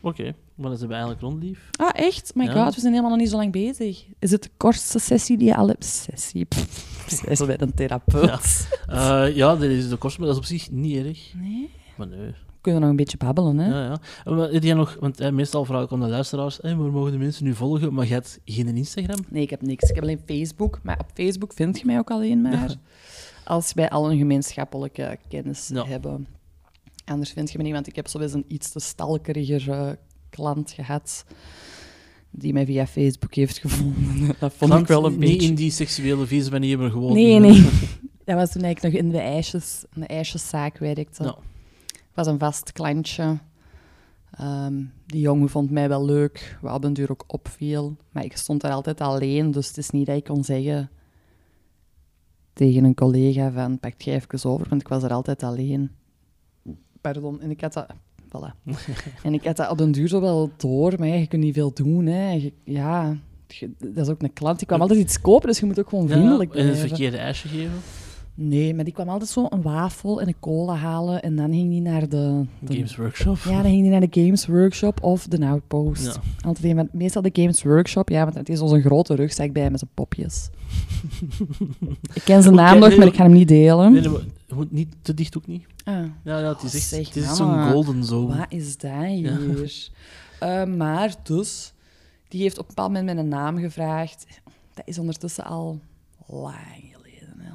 oké. 0.00 0.20
Okay. 0.20 0.34
Maar 0.54 0.72
is 0.72 0.78
bij 0.78 0.88
eigenlijk 0.88 1.20
rondlief. 1.20 1.70
Ah, 1.70 1.90
echt? 1.92 2.34
My 2.34 2.44
ja. 2.44 2.64
god, 2.64 2.74
we 2.74 2.80
zijn 2.80 2.92
helemaal 2.92 3.12
nog 3.12 3.20
niet 3.20 3.30
zo 3.30 3.36
lang 3.36 3.52
bezig. 3.52 4.04
Is 4.18 4.30
het 4.30 4.42
de 4.42 4.50
kortste 4.56 4.98
sessie 4.98 5.38
die 5.38 5.46
je 5.46 5.56
al 5.56 5.68
hebt? 5.68 5.84
Sessie? 5.84 6.46
Zij 7.06 7.34
zo 7.34 7.46
bij 7.46 7.60
een 7.60 7.74
therapeut. 7.74 8.68
Ja. 8.86 9.26
Uh, 9.26 9.36
ja, 9.36 9.56
dat 9.56 9.62
is 9.62 9.88
de 9.88 9.96
kortste, 9.96 10.20
maar 10.20 10.30
dat 10.30 10.42
is 10.42 10.50
op 10.50 10.58
zich 10.58 10.70
niet 10.70 11.06
erg. 11.06 11.32
Nee? 11.34 11.70
Maar 11.96 12.06
nee. 12.06 12.26
We 12.26 12.70
kunnen 12.70 12.80
nog 12.80 12.90
een 12.90 12.96
beetje 12.96 13.16
babbelen, 13.16 13.58
hè? 13.58 13.68
Ja, 13.68 13.84
ja. 14.24 14.32
Maar, 14.34 14.60
die 14.60 14.74
nog, 14.74 14.96
want 15.00 15.20
eh, 15.20 15.30
meestal 15.30 15.64
vraag 15.64 15.84
ik 15.84 15.92
aan 15.92 16.00
de 16.00 16.08
luisteraars, 16.08 16.60
eh, 16.60 16.76
waar 16.76 16.90
mogen 16.90 17.12
de 17.12 17.18
mensen 17.18 17.44
nu 17.44 17.54
volgen? 17.54 17.94
Maar 17.94 18.06
je 18.06 18.12
hebt 18.12 18.40
geen 18.44 18.76
Instagram? 18.76 19.18
Nee, 19.28 19.42
ik 19.42 19.50
heb 19.50 19.62
niks. 19.62 19.88
Ik 19.88 19.94
heb 19.94 20.04
alleen 20.04 20.20
Facebook. 20.26 20.80
Maar 20.82 20.98
op 20.98 21.10
Facebook 21.14 21.52
vind 21.52 21.78
je 21.78 21.86
mij 21.86 21.98
ook 21.98 22.10
alleen 22.10 22.42
maar. 22.42 22.52
Ja. 22.52 22.74
Als 23.44 23.72
wij 23.72 23.90
al 23.90 24.10
een 24.10 24.18
gemeenschappelijke 24.18 25.18
kennis 25.28 25.68
ja. 25.68 25.86
hebben. 25.86 26.26
Anders 27.04 27.30
vind 27.30 27.52
je 27.52 27.58
me 27.58 27.64
niet, 27.64 27.72
want 27.72 27.86
ik 27.86 27.96
heb 27.96 28.06
sowieso 28.06 28.36
een 28.36 28.44
iets 28.48 28.70
te 28.70 28.80
stalkeriger 28.80 29.68
uh, 29.68 29.90
klant 30.30 30.70
gehad 30.70 31.24
die 32.36 32.52
mij 32.52 32.66
via 32.66 32.86
Facebook 32.86 33.34
heeft 33.34 33.58
gevonden. 33.58 34.26
Dat 34.40 34.52
vond 34.52 34.70
klant, 34.70 34.82
ik 34.82 34.88
wel 34.88 35.06
een 35.06 35.18
beetje... 35.18 35.34
Niet 35.34 35.42
in 35.42 35.54
die 35.54 35.70
seksuele 35.70 36.26
vieze 36.26 36.50
manier, 36.50 36.78
maar 36.78 36.90
gewoon... 36.90 37.12
Nee, 37.12 37.38
nee. 37.38 37.68
Dat 38.24 38.36
was 38.36 38.52
toen 38.52 38.64
ik 38.64 38.82
nog 38.82 38.92
in 38.92 39.10
de, 39.10 39.18
ijsjes, 39.18 39.84
in 39.94 40.00
de 40.00 40.06
ijsjeszaak 40.06 40.78
werkte. 40.78 41.22
Het 41.22 42.14
was 42.14 42.26
een 42.26 42.38
vast 42.38 42.72
klantje. 42.72 43.38
Um, 44.40 44.92
die 45.06 45.20
jongen 45.20 45.48
vond 45.48 45.70
mij 45.70 45.88
wel 45.88 46.04
leuk, 46.04 46.58
wat 46.60 46.74
op 46.74 46.82
den 46.82 46.92
duur 46.92 47.10
ook 47.10 47.24
opviel. 47.26 47.96
Maar 48.10 48.24
ik 48.24 48.36
stond 48.36 48.60
daar 48.60 48.72
altijd 48.72 49.00
alleen, 49.00 49.50
dus 49.50 49.68
het 49.68 49.76
is 49.76 49.90
niet 49.90 50.06
dat 50.06 50.16
ik 50.16 50.24
kon 50.24 50.44
zeggen 50.44 50.90
tegen 52.52 52.84
een 52.84 52.94
collega 52.94 53.50
van 53.50 53.78
pak 53.78 54.00
jij 54.00 54.14
even 54.14 54.50
over, 54.50 54.68
want 54.68 54.80
ik 54.80 54.88
was 54.88 55.02
er 55.02 55.12
altijd 55.12 55.42
alleen. 55.42 55.90
Pardon, 57.00 57.40
en 57.40 57.50
ik 57.50 57.60
had 57.60 57.72
dat... 57.72 57.86
Voilà. 58.36 58.72
en 59.22 59.34
ik 59.34 59.44
had 59.44 59.56
dat 59.56 59.70
op 59.70 59.78
den 59.78 59.92
duur 59.92 60.08
zo 60.08 60.20
wel 60.20 60.50
door, 60.56 60.94
maar 60.98 61.08
ja, 61.08 61.14
je 61.14 61.26
kunt 61.26 61.42
niet 61.42 61.54
veel 61.54 61.72
doen. 61.74 62.06
Hè. 62.06 62.32
Je, 62.32 62.52
ja, 62.64 63.16
dat 63.78 64.06
is 64.06 64.08
ook 64.08 64.22
een 64.22 64.32
klant, 64.32 64.58
die 64.58 64.66
kwam 64.66 64.80
altijd 64.80 65.00
iets 65.00 65.20
kopen, 65.20 65.48
dus 65.48 65.58
je 65.58 65.66
moet 65.66 65.78
ook 65.78 65.88
gewoon 65.88 66.08
vriendelijk 66.08 66.54
ja, 66.54 66.60
En 66.60 66.66
het 66.66 66.78
verkeerde 66.78 67.16
ijsje 67.16 67.48
geven? 67.48 67.80
Nee, 68.36 68.74
maar 68.74 68.84
die 68.84 68.92
kwam 68.92 69.08
altijd 69.08 69.30
zo 69.30 69.46
een 69.48 69.62
wafel 69.62 70.20
en 70.20 70.28
een 70.28 70.40
cola 70.40 70.74
halen 70.74 71.22
en 71.22 71.36
dan 71.36 71.52
ging 71.52 71.70
die 71.70 71.80
naar 71.80 72.08
de... 72.08 72.44
de 72.58 72.74
Games 72.74 72.96
Workshop? 72.96 73.36
Ja, 73.36 73.62
dan 73.62 73.70
ging 73.70 73.82
die 73.82 73.90
naar 73.90 74.08
de 74.08 74.20
Games 74.20 74.46
Workshop 74.46 75.02
of 75.02 75.26
de 75.26 75.46
Outpost. 75.46 76.04
Ja. 76.04 76.46
Altijd 76.46 76.76
een, 76.76 76.88
meestal 76.92 77.22
de 77.22 77.30
Games 77.32 77.62
Workshop, 77.62 78.08
ja, 78.08 78.24
want 78.24 78.34
het 78.34 78.48
is 78.48 78.58
zo'n 78.58 78.80
grote 78.80 79.14
rugzak 79.14 79.52
bij 79.52 79.70
met 79.70 79.78
zijn 79.78 79.90
popjes. 79.94 80.50
ik 82.14 82.22
ken 82.24 82.42
zijn 82.42 82.54
naam 82.54 82.78
nog, 82.78 82.96
maar 82.96 83.06
ik 83.06 83.14
ga 83.14 83.22
hem 83.22 83.32
niet 83.32 83.48
delen. 83.48 83.92
Nee, 83.92 84.08
nee, 84.08 84.18
moet 84.54 84.72
niet 84.72 84.94
te 85.02 85.14
dicht 85.14 85.36
ook 85.36 85.46
niet. 85.46 85.66
Ah. 85.84 85.94
Ja, 86.24 86.38
ja, 86.38 86.48
het 86.48 86.62
is 86.62 86.74
echt 86.74 86.84
zeg, 86.84 87.06
het 87.06 87.16
is 87.16 87.36
zo'n 87.36 87.70
golden 87.70 88.04
zo. 88.04 88.26
Wat 88.26 88.46
is 88.48 88.78
dat 88.78 88.90
hier? 89.06 89.48
Ja. 89.48 89.66
Uh, 90.42 90.64
maar 90.64 91.14
dus, 91.22 91.72
die 92.28 92.42
heeft 92.42 92.58
op 92.58 92.60
een 92.60 92.74
bepaald 92.74 92.92
moment 92.92 93.14
mijn 93.14 93.28
naam 93.28 93.58
gevraagd. 93.58 94.26
Dat 94.74 94.86
is 94.86 94.98
ondertussen 94.98 95.44
al 95.44 95.80
lang 96.26 96.93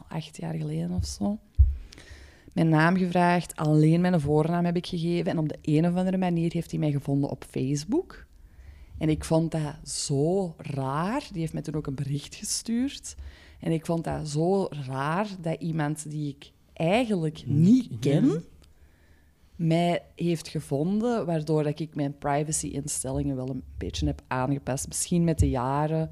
acht 0.10 0.38
jaar 0.38 0.54
geleden 0.54 0.92
of 0.92 1.06
zo. 1.06 1.40
Mijn 2.54 2.70
naam 2.70 2.98
gevraagd, 2.98 3.56
alleen 3.56 4.02
mijn 4.02 4.22
voornaam 4.22 4.66
heb 4.66 4.76
ik 4.76 4.88
gegeven. 4.88 5.32
En 5.32 5.38
op 5.38 5.50
de 5.50 5.58
een 5.62 5.88
of 5.88 5.96
andere 5.96 6.18
manier 6.18 6.52
heeft 6.54 6.72
hij 6.72 6.80
mij 6.80 6.92
gevonden 6.92 7.30
op 7.30 7.46
Facebook. 7.50 8.26
En 8.98 9.10
ik 9.10 9.24
vond 9.24 9.52
dat 9.52 9.90
zo 9.90 10.56
raar. 10.58 11.28
Die 11.32 11.42
heeft 11.42 11.54
mij 11.54 11.62
toen 11.62 11.76
ook 11.76 11.88
een 11.88 11.96
bericht 11.96 12.36
gestuurd. 12.36 13.16
En 13.60 13.72
ik 13.72 13.86
vond 13.86 14.04
dat 14.04 14.28
zo 14.28 14.68
raar 14.88 15.28
dat 15.42 15.62
iemand 15.62 16.10
die 16.10 16.30
ik 16.30 16.52
eigenlijk 16.74 17.44
niet 17.46 17.90
ken, 18.00 18.44
mij 19.56 20.02
heeft 20.16 20.48
gevonden, 20.48 21.26
waardoor 21.26 21.64
dat 21.64 21.80
ik 21.80 21.96
mijn 21.96 22.18
privacy-instellingen 22.18 23.36
wel 23.36 23.50
een 23.50 23.64
beetje 23.78 24.06
heb 24.06 24.22
aangepast. 24.28 24.88
Misschien 24.88 25.24
met 25.24 25.40
de 25.40 25.50
jaren 25.50 26.12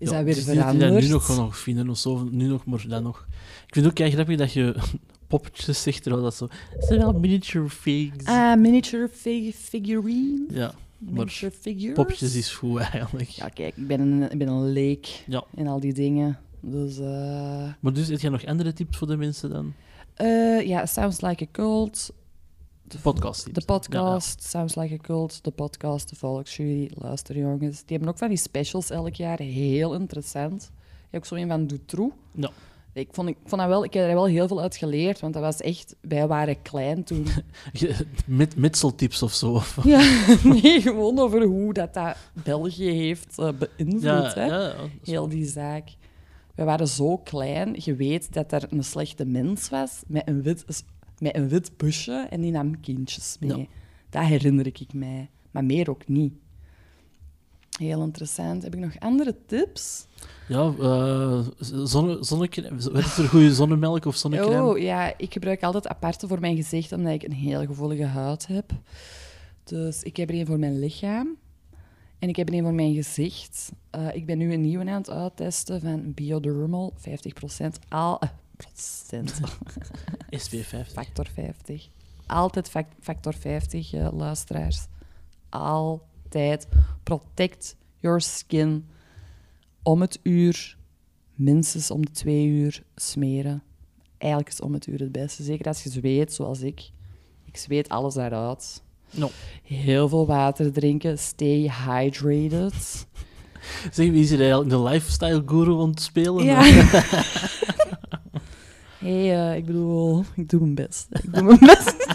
is 0.00 0.10
ja, 0.10 0.16
dat 0.16 0.24
weer 0.24 0.34
dus 0.34 0.44
veranderd. 0.44 0.92
Die 0.92 1.02
nu 1.02 1.08
nog 1.08 1.26
gewoon 1.26 1.44
nog 1.44 1.58
vinden 1.58 1.88
of 1.88 1.98
zo, 1.98 2.28
nu 2.30 2.46
nog, 2.46 2.64
maar 2.64 2.84
dan 2.88 3.02
nog. 3.02 3.26
Ik 3.66 3.74
vind 3.74 3.86
het 3.86 4.00
ook 4.00 4.12
grappig 4.12 4.36
dat 4.36 4.52
je 4.52 4.74
poppetjes 5.26 5.82
zegt, 5.82 6.02
terwijl 6.02 6.24
dat 6.24 6.34
zo... 6.34 6.48
Zijn 6.78 7.00
wel 7.00 7.12
miniature 7.12 7.68
figs. 7.68 8.24
Ah, 8.24 8.56
miniature 8.58 9.08
fig 9.08 9.54
figurine. 9.54 10.46
Ja. 10.50 10.74
Miniature 10.98 11.52
figures. 11.60 11.94
Popjes 11.94 12.34
is 12.34 12.52
goed 12.52 12.80
eigenlijk. 12.80 13.28
Ja, 13.28 13.48
kijk, 13.48 13.76
ik 13.76 13.86
ben 13.86 14.00
een, 14.00 14.30
ik 14.30 14.38
ben 14.38 14.48
een 14.48 14.72
leek 14.72 15.24
ja. 15.26 15.44
in 15.54 15.66
al 15.66 15.80
die 15.80 15.92
dingen. 15.92 16.38
Dus, 16.60 16.98
uh... 16.98 17.06
Maar 17.80 17.92
dus, 17.92 18.08
heb 18.08 18.20
jij 18.20 18.30
nog 18.30 18.46
andere 18.46 18.72
tips 18.72 18.98
voor 18.98 19.06
de 19.06 19.16
mensen 19.16 19.50
dan? 19.50 19.72
Uh, 20.20 20.66
ja, 20.66 20.86
Sounds 20.86 21.20
Like 21.20 21.44
a 21.44 21.46
Cult. 21.52 22.12
De 22.90 22.98
podcast. 22.98 23.54
De 23.54 23.64
podcast, 23.64 24.38
ja, 24.38 24.42
ja. 24.42 24.48
Sounds 24.48 24.74
Like 24.74 24.94
a 24.94 24.96
Cult, 24.96 25.44
de 25.44 25.50
podcast, 25.50 26.08
de 26.08 26.16
Volksjury, 26.16 26.90
luister 26.94 27.36
jongens. 27.36 27.76
Die 27.76 27.96
hebben 27.96 28.08
ook 28.08 28.18
van 28.18 28.28
die 28.28 28.36
specials 28.36 28.90
elk 28.90 29.14
jaar, 29.14 29.38
heel 29.38 29.94
interessant. 29.94 30.70
Je 30.72 31.06
hebt 31.10 31.16
ook 31.16 31.24
zo 31.24 31.34
een 31.34 31.48
van 31.48 31.66
Dutroux. 31.66 32.14
Ja. 32.34 32.50
Ik 32.92 33.08
vond, 33.12 33.28
ik 33.28 33.36
vond 33.44 33.60
dat 33.60 33.70
wel, 33.70 33.84
ik 33.84 33.92
heb 33.94 34.08
er 34.08 34.14
wel 34.14 34.26
heel 34.26 34.48
veel 34.48 34.60
uit 34.60 34.76
geleerd, 34.76 35.20
want 35.20 35.32
dat 35.34 35.42
was 35.42 35.60
echt, 35.60 35.96
wij 36.00 36.26
waren 36.26 36.62
klein 36.62 37.04
toen. 37.04 37.26
Met 38.26 38.56
mitseltips 38.56 39.22
of 39.22 39.32
zo? 39.32 39.60
Ja, 39.84 40.26
nee, 40.42 40.80
gewoon 40.80 41.18
over 41.18 41.42
hoe 41.42 41.72
dat, 41.72 41.94
dat 41.94 42.16
België 42.32 42.90
heeft 42.90 43.38
uh, 43.38 43.48
beïnvloed, 43.48 44.02
ja, 44.02 44.32
hè? 44.34 44.46
Ja, 44.46 44.74
heel 45.04 45.28
die 45.28 45.46
zaak. 45.46 45.88
We 46.54 46.64
waren 46.64 46.88
zo 46.88 47.16
klein, 47.16 47.76
je 47.78 47.94
weet 47.94 48.32
dat 48.32 48.52
er 48.52 48.66
een 48.70 48.84
slechte 48.84 49.24
mens 49.24 49.68
was 49.68 50.02
met 50.06 50.28
een 50.28 50.42
wit 50.42 50.64
met 51.20 51.36
een 51.36 51.48
wit 51.48 51.76
busje 51.76 52.26
en 52.30 52.40
die 52.40 52.50
nam 52.50 52.80
kindjes 52.80 53.36
mee. 53.40 53.58
Ja. 53.58 53.66
Dat 54.10 54.24
herinner 54.24 54.66
ik 54.66 54.92
mij. 54.92 55.30
Maar 55.50 55.64
meer 55.64 55.90
ook 55.90 56.08
niet. 56.08 56.32
Heel 57.78 58.02
interessant. 58.02 58.62
Heb 58.62 58.74
ik 58.74 58.80
nog 58.80 58.98
andere 58.98 59.36
tips? 59.46 60.06
Ja, 60.48 60.74
uh, 60.78 61.46
zonne, 61.58 62.24
zonnecrème. 62.24 62.76
Is 62.76 63.18
er 63.18 63.28
goede 63.28 63.54
zonnemelk 63.54 64.04
of 64.04 64.16
zonnecrème? 64.16 64.62
Oh, 64.62 64.78
ja. 64.78 65.14
Ik 65.16 65.32
gebruik 65.32 65.62
altijd 65.62 65.88
aparte 65.88 66.28
voor 66.28 66.40
mijn 66.40 66.56
gezicht, 66.56 66.92
omdat 66.92 67.12
ik 67.12 67.22
een 67.22 67.32
heel 67.32 67.66
gevoelige 67.66 68.04
huid 68.04 68.46
heb. 68.46 68.72
Dus 69.64 70.02
ik 70.02 70.16
heb 70.16 70.28
er 70.28 70.34
een 70.34 70.46
voor 70.46 70.58
mijn 70.58 70.78
lichaam. 70.78 71.36
En 72.18 72.28
ik 72.28 72.36
heb 72.36 72.48
er 72.48 72.54
een 72.54 72.62
voor 72.62 72.74
mijn 72.74 72.94
gezicht. 72.94 73.72
Uh, 73.96 74.14
ik 74.14 74.26
ben 74.26 74.38
nu 74.38 74.52
een 74.52 74.60
nieuwe 74.60 74.90
aan 74.90 75.00
het 75.00 75.10
uittesten 75.10 75.80
van 75.80 76.14
Biodermal. 76.14 76.94
50% 76.98 77.02
al, 77.88 78.20
procent. 78.60 79.40
SPF50. 80.36 80.92
Factor 80.92 81.26
50. 81.34 81.88
Altijd 82.26 82.70
factor 83.00 83.34
50, 83.34 83.94
uh, 83.94 84.08
luisteraars. 84.12 84.86
Altijd. 85.48 86.68
Protect 87.02 87.76
your 87.96 88.20
skin. 88.20 88.86
Om 89.82 90.00
het 90.00 90.20
uur, 90.22 90.76
minstens 91.34 91.90
om 91.90 92.04
de 92.04 92.10
twee 92.10 92.46
uur 92.46 92.82
smeren. 92.96 93.62
Eigenlijk 94.18 94.52
is 94.52 94.60
om 94.60 94.72
het 94.72 94.86
uur 94.86 94.98
het 94.98 95.12
beste. 95.12 95.42
Zeker 95.42 95.66
als 95.66 95.82
je 95.82 95.90
zweet, 95.90 96.34
zoals 96.34 96.60
ik. 96.60 96.90
Ik 97.44 97.56
zweet 97.56 97.88
alles 97.88 98.14
daaruit. 98.14 98.82
No. 99.10 99.30
Heel 99.62 100.08
veel 100.08 100.26
water 100.26 100.72
drinken. 100.72 101.18
Stay 101.18 101.72
hydrated. 101.86 103.06
Zeg, 103.92 104.10
wie 104.10 104.22
is 104.22 104.30
er 104.30 104.40
eigenlijk 104.40 104.70
de 104.70 104.82
lifestyle 104.82 105.42
guru 105.46 105.80
aan 105.80 105.90
het 105.90 106.00
spelen? 106.00 106.44
Ja. 106.44 106.62
Hé, 109.00 109.26
hey, 109.26 109.50
uh, 109.50 109.56
ik 109.56 109.66
bedoel, 109.66 110.24
ik 110.36 110.48
doe 110.48 110.60
mijn 110.60 110.74
best. 110.74 111.06
Ik 111.10 111.34
doe 111.34 111.42
mijn 111.42 111.58
best. 111.58 111.96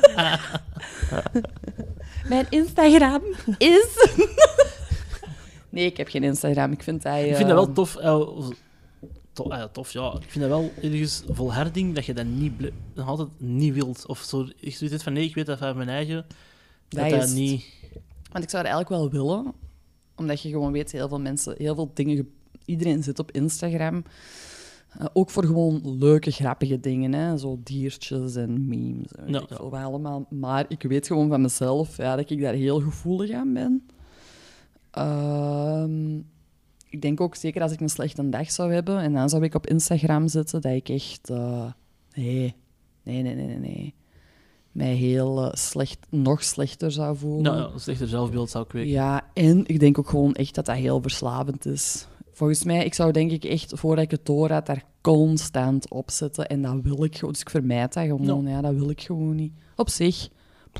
mijn 2.29 2.45
Instagram 2.49 3.21
is... 3.57 3.87
nee, 5.69 5.85
ik 5.85 5.97
heb 5.97 6.07
geen 6.07 6.23
Instagram. 6.23 6.71
Ik 6.71 6.83
vind 6.83 7.03
hij... 7.03 7.23
Uh... 7.23 7.29
Ik 7.29 7.35
vind 7.35 7.49
dat 7.49 7.65
wel 7.65 7.73
tof. 7.73 7.97
Uh, 7.97 8.49
tof, 9.33 9.51
uh, 9.51 9.63
tof, 9.63 9.91
ja. 9.91 10.17
Ik 10.21 10.31
vind 10.31 10.49
dat 10.49 10.59
wel 10.59 10.71
ergens 10.81 11.23
volharding 11.27 11.95
dat 11.95 12.05
je 12.05 12.13
dat 12.13 12.25
niet 12.25 12.71
nog 12.93 13.07
altijd 13.07 13.29
niet 13.37 13.73
wilt. 13.73 14.05
Of 14.05 14.19
zo, 14.19 14.47
ik 14.59 14.75
zoiets 14.75 15.03
van, 15.03 15.13
nee, 15.13 15.23
ik 15.23 15.35
weet 15.35 15.45
dat 15.45 15.57
van 15.57 15.77
mijn 15.77 15.89
eigen. 15.89 16.25
Dat 16.87 17.09
dat, 17.09 17.19
dat 17.19 17.29
niet... 17.29 17.65
Want 18.31 18.43
ik 18.43 18.49
zou 18.49 18.63
dat 18.63 18.73
eigenlijk 18.73 18.89
wel 18.89 19.09
willen. 19.09 19.53
Omdat 20.15 20.41
je 20.41 20.49
gewoon 20.49 20.71
weet, 20.71 20.91
heel 20.91 21.07
veel 21.07 21.21
mensen, 21.21 21.55
heel 21.57 21.75
veel 21.75 21.91
dingen... 21.93 22.29
Iedereen 22.65 23.03
zit 23.03 23.19
op 23.19 23.31
Instagram. 23.31 24.03
Eh, 24.99 25.05
ook 25.13 25.29
voor 25.29 25.45
gewoon 25.45 25.97
leuke, 25.99 26.31
grappige 26.31 26.79
dingen, 26.79 27.13
hè? 27.13 27.37
zo 27.37 27.59
diertjes 27.63 28.35
en 28.35 28.67
memes. 28.67 29.11
en 29.11 29.25
weet 29.25 29.33
Ja, 29.33 29.41
ik 29.41 29.49
ja. 29.71 29.83
allemaal. 29.83 30.25
Maar 30.29 30.65
ik 30.67 30.81
weet 30.83 31.07
gewoon 31.07 31.29
van 31.29 31.41
mezelf 31.41 31.97
ja, 31.97 32.15
dat 32.15 32.29
ik 32.29 32.41
daar 32.41 32.53
heel 32.53 32.79
gevoelig 32.81 33.31
aan 33.31 33.53
ben. 33.53 33.85
Ehm, 34.91 36.15
ik 36.89 37.01
denk 37.01 37.21
ook 37.21 37.35
zeker 37.35 37.61
als 37.61 37.71
ik 37.71 37.79
een 37.79 37.89
slechte 37.89 38.29
dag 38.29 38.51
zou 38.51 38.73
hebben 38.73 38.99
en 38.99 39.13
dan 39.13 39.29
zou 39.29 39.43
ik 39.43 39.53
op 39.55 39.67
Instagram 39.67 40.27
zitten, 40.27 40.61
dat 40.61 40.71
ik 40.71 40.89
echt. 40.89 41.29
eh, 41.29 41.65
nee, 42.15 42.55
nee, 43.03 43.21
nee, 43.21 43.35
nee, 43.35 43.45
nee, 43.47 43.59
nee. 43.59 43.93
Mij 44.71 44.93
heel 44.93 45.45
eh, 45.45 45.53
slecht, 45.53 45.97
nog 46.09 46.43
slechter 46.43 46.91
zou 46.91 47.17
voelen. 47.17 47.43
Nou, 47.43 47.57
ja, 47.57 47.69
een 47.73 47.79
slechter 47.79 48.07
zelfbeeld 48.07 48.49
zou 48.49 48.65
kweken. 48.67 48.89
Ja, 48.91 49.29
en 49.33 49.63
ik 49.67 49.79
denk 49.79 49.99
ook 49.99 50.09
gewoon 50.09 50.33
echt 50.33 50.55
dat 50.55 50.65
dat 50.65 50.75
heel 50.75 51.01
verslavend 51.01 51.65
is. 51.65 52.07
Volgens 52.35 52.63
mij, 52.63 52.85
ik 52.85 52.93
zou 52.93 53.11
denk 53.11 53.31
ik 53.31 53.43
echt, 53.43 53.71
voordat 53.79 54.03
ik 54.03 54.11
het 54.11 54.25
door 54.25 54.51
had, 54.51 54.65
daar 54.65 54.83
constant 55.01 55.89
op 55.89 56.11
zitten. 56.11 56.47
En 56.47 56.61
dat 56.61 56.75
wil 56.83 57.03
ik 57.03 57.15
gewoon. 57.15 57.31
Dus 57.31 57.41
ik 57.41 57.49
vermijd 57.49 57.93
dat 57.93 58.05
gewoon. 58.05 58.47
Ja, 58.47 58.61
dat 58.61 58.73
wil 58.73 58.89
ik 58.89 59.01
gewoon 59.01 59.35
niet. 59.35 59.53
Op 59.75 59.89
zich. 59.89 60.29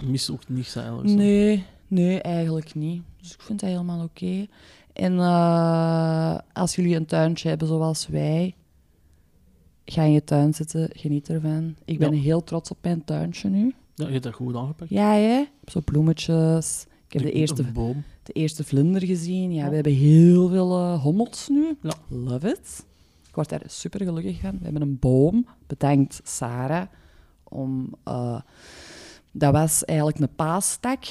Mis 0.05 0.31
ook 0.31 0.49
niks 0.49 0.75
eigenlijk. 0.75 1.09
zo. 1.09 1.15
Nee, 1.15 1.63
nee, 1.87 2.21
eigenlijk 2.21 2.75
niet. 2.75 3.01
Dus 3.21 3.33
ik 3.33 3.41
vind 3.41 3.59
dat 3.59 3.69
helemaal 3.69 4.03
oké. 4.03 4.45
En 4.93 5.19
eh, 5.19 6.37
als 6.53 6.75
jullie 6.75 6.95
een 6.95 7.05
tuintje 7.05 7.49
hebben 7.49 7.67
zoals 7.67 8.07
wij, 8.07 8.55
ga 9.85 10.01
in 10.01 10.11
je 10.11 10.23
tuin 10.23 10.53
zitten, 10.53 10.89
geniet 10.93 11.29
ervan. 11.29 11.75
Ik 11.85 11.99
ben 11.99 12.15
Ja. 12.15 12.21
heel 12.21 12.43
trots 12.43 12.69
op 12.71 12.77
mijn 12.81 13.03
tuintje 13.03 13.49
nu. 13.49 13.73
Ja, 13.95 14.05
je 14.05 14.11
hebt 14.11 14.23
dat 14.23 14.33
goed 14.33 14.55
aangepakt. 14.55 14.89
Ja, 14.89 15.11
hè? 15.13 15.43
Zo 15.65 15.81
bloemetjes. 15.85 16.85
Ik 17.07 17.13
heb 17.13 17.21
de 17.21 17.31
eerste 17.31 17.63
boom. 17.63 18.03
De 18.25 18.33
eerste 18.33 18.63
vlinder 18.63 19.05
gezien. 19.05 19.53
Ja, 19.53 19.63
Ja. 19.63 19.69
we 19.69 19.75
hebben 19.75 19.93
heel 19.93 20.49
veel 20.49 20.71
eh, 20.77 21.01
hommels 21.01 21.47
nu. 21.49 21.77
Ja. 21.81 21.93
Love 22.07 22.47
it. 22.49 22.85
Ik 23.27 23.35
word 23.35 23.49
daar 23.49 23.61
super 23.65 24.05
gelukkig 24.05 24.39
van. 24.39 24.51
We 24.57 24.63
hebben 24.63 24.81
een 24.81 24.99
boom. 24.99 25.45
Bedankt 25.67 26.19
Sarah. 26.23 26.85
Om, 27.43 27.93
eh, 28.03 28.39
dat 29.31 29.53
was 29.53 29.85
eigenlijk 29.85 30.19
een 30.19 30.35
paastak. 30.35 31.03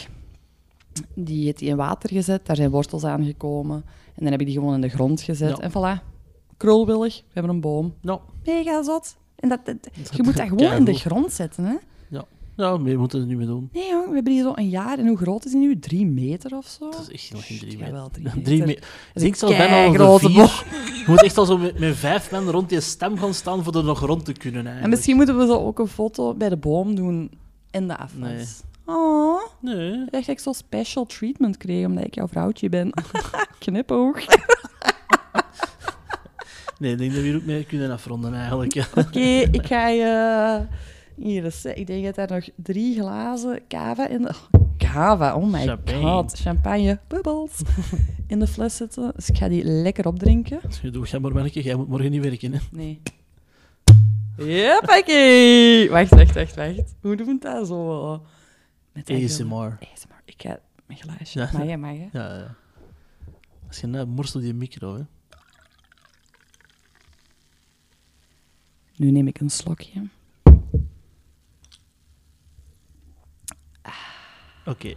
Die 1.14 1.44
heeft 1.44 1.60
hij 1.60 1.68
in 1.68 1.76
water 1.76 2.08
gezet. 2.10 2.46
Daar 2.46 2.56
zijn 2.56 2.70
wortels 2.70 3.04
aangekomen. 3.04 3.76
En 4.14 4.22
dan 4.22 4.30
heb 4.30 4.40
ik 4.40 4.46
die 4.46 4.54
gewoon 4.54 4.74
in 4.74 4.80
de 4.80 4.88
grond 4.88 5.20
gezet. 5.20 5.56
Ja. 5.56 5.62
En 5.62 5.70
voilà. 5.70 6.02
Krulwillig. 6.56 7.16
We 7.16 7.24
hebben 7.32 7.52
een 7.54 7.60
boom. 7.60 7.94
Nou, 8.00 8.20
Mega 8.44 8.82
zot. 8.82 9.16
En 9.36 9.48
dat, 9.48 9.66
dat- 9.66 9.82
Dat 9.82 10.16
je 10.16 10.22
moet 10.22 10.36
dat 10.36 10.48
gewoon 10.48 10.72
in 10.72 10.84
de 10.84 10.94
grond 10.94 11.32
zetten, 11.32 11.64
hè? 11.64 11.74
Ja, 12.56 12.76
meer 12.76 12.98
moeten 12.98 13.18
we 13.18 13.24
er 13.24 13.30
niet 13.30 13.38
meer 13.38 13.46
doen. 13.46 13.68
Nee, 13.72 13.88
jong. 13.88 14.08
We 14.08 14.14
hebben 14.14 14.32
die 14.32 14.42
zo 14.42 14.52
een 14.54 14.68
jaar. 14.68 14.98
En 14.98 15.06
hoe 15.06 15.16
groot 15.16 15.44
is 15.44 15.50
die 15.50 15.60
nu? 15.60 15.78
Drie 15.78 16.06
meter 16.06 16.56
of 16.56 16.66
zo? 16.66 16.90
Dat 16.90 17.00
is 17.00 17.10
echt 17.12 17.32
nog 17.32 17.46
geen 17.46 17.58
drie 17.58 17.70
Ja, 17.72 17.78
meter. 17.78 17.92
wel 17.92 18.10
drie 18.10 18.30
Drie 18.42 18.58
meter. 18.58 18.66
meter. 18.66 18.80
Dat 18.80 18.88
Ik 18.90 19.14
is 19.14 19.22
denk 19.22 19.32
een 19.32 19.38
zelfs 19.38 19.56
bijna 19.56 20.04
al 20.04 20.18
de 20.18 20.26
vier. 20.28 20.64
Je 20.98 21.04
moet 21.06 21.22
echt 21.22 21.38
al 21.38 21.44
zo 21.46 21.58
met, 21.58 21.78
met 21.78 21.96
vijf 21.96 22.30
man 22.30 22.48
rond 22.50 22.68
die 22.68 22.80
stem 22.80 23.18
gaan 23.18 23.34
staan 23.34 23.64
voor 23.64 23.74
er 23.76 23.84
nog 23.84 24.00
rond 24.00 24.24
te 24.24 24.32
kunnen 24.32 24.54
eigenlijk. 24.54 24.84
En 24.84 24.90
misschien 24.90 25.16
moeten 25.16 25.38
we 25.38 25.46
zo 25.46 25.52
ook 25.66 25.78
een 25.78 25.88
foto 25.88 26.34
bij 26.34 26.48
de 26.48 26.56
boom 26.56 26.94
doen 26.94 27.30
in 27.70 27.88
de 27.88 27.96
afwas. 27.96 28.18
Nee. 28.20 28.44
Oh, 28.86 29.40
Nee. 29.60 29.92
ik 29.92 30.10
dacht 30.10 30.26
dat 30.26 30.36
ik 30.36 30.38
zo 30.38 30.52
special 30.52 31.06
treatment 31.06 31.56
kreeg 31.56 31.86
omdat 31.86 32.04
ik 32.04 32.14
jouw 32.14 32.28
vrouwtje 32.28 32.68
ben. 32.68 32.92
Knipoog. 33.58 34.16
Nee, 36.78 36.92
ik 36.92 36.98
denk 36.98 37.10
dat 37.12 37.20
we 37.20 37.26
hier 37.26 37.36
ook 37.36 37.44
mee 37.44 37.64
kunnen 37.64 37.90
afronden 37.90 38.34
eigenlijk. 38.34 38.74
Ja. 38.74 38.84
Oké, 38.94 39.20
ik 39.50 39.66
ga 39.66 39.88
je... 39.88 40.60
Hier 41.16 41.44
is, 41.44 41.64
ik 41.64 41.86
denk 41.86 42.04
dat 42.04 42.30
er 42.30 42.34
nog 42.34 42.48
drie 42.56 43.00
glazen 43.00 43.60
cava 43.68 44.08
in 44.08 44.22
de... 44.22 44.34
Cava, 44.78 45.34
oh 45.36 45.52
my 45.52 45.64
Champagne. 45.66 46.00
god. 46.00 46.32
Champagne, 46.40 46.98
bubbels. 47.08 47.60
in 48.26 48.38
de 48.38 48.46
fles 48.46 48.76
zitten. 48.76 49.12
Dus 49.14 49.28
ik 49.28 49.36
ga 49.36 49.48
die 49.48 49.64
lekker 49.64 50.06
opdrinken. 50.06 50.60
Je 50.82 50.90
doet 50.90 51.10
jij 51.10 51.20
maar 51.20 51.32
werken, 51.32 51.62
jij 51.62 51.74
moet 51.76 51.88
morgen 51.88 52.10
niet 52.10 52.22
werken. 52.22 52.52
Hè. 52.52 52.58
Nee. 52.70 53.00
Jeppakee! 54.36 55.90
Wacht, 55.90 56.10
wacht, 56.10 56.34
wacht, 56.34 56.54
wacht. 56.54 56.94
Hoe 57.00 57.16
doen 57.16 57.26
we 57.26 57.36
dat 57.40 57.66
zo? 57.66 58.22
Met 58.92 59.10
ASMR. 59.10 59.78
ASMR. 59.92 60.22
Ik 60.24 60.34
ga 60.36 60.58
mijn 60.86 60.98
glaasje. 60.98 61.38
Ja. 61.38 61.50
Mag 61.52 61.66
je, 61.66 61.76
mag 61.76 61.92
je? 61.92 62.08
Ja, 62.12 62.34
ja. 62.34 62.54
Als 63.66 63.80
je 63.80 63.86
net 63.86 64.08
morst 64.08 64.34
op 64.36 64.42
die 64.42 64.54
micro, 64.54 64.94
hè. 64.94 65.02
Nu 68.96 69.10
neem 69.10 69.26
ik 69.26 69.40
een 69.40 69.50
slokje. 69.50 70.02
Oké. 74.66 74.92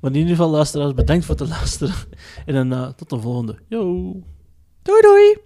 Maar 0.00 0.10
in 0.10 0.16
ieder 0.16 0.36
geval, 0.36 0.50
luisteraars, 0.50 0.94
bedankt 0.94 1.24
voor 1.24 1.36
het 1.36 1.48
luisteren. 1.48 1.94
En 2.46 2.54
dan 2.54 2.72
eh, 2.72 2.88
tot 2.88 3.10
de 3.10 3.20
volgende. 3.20 3.58
Yo! 3.68 4.12
Doei 4.82 5.00
doei! 5.00 5.36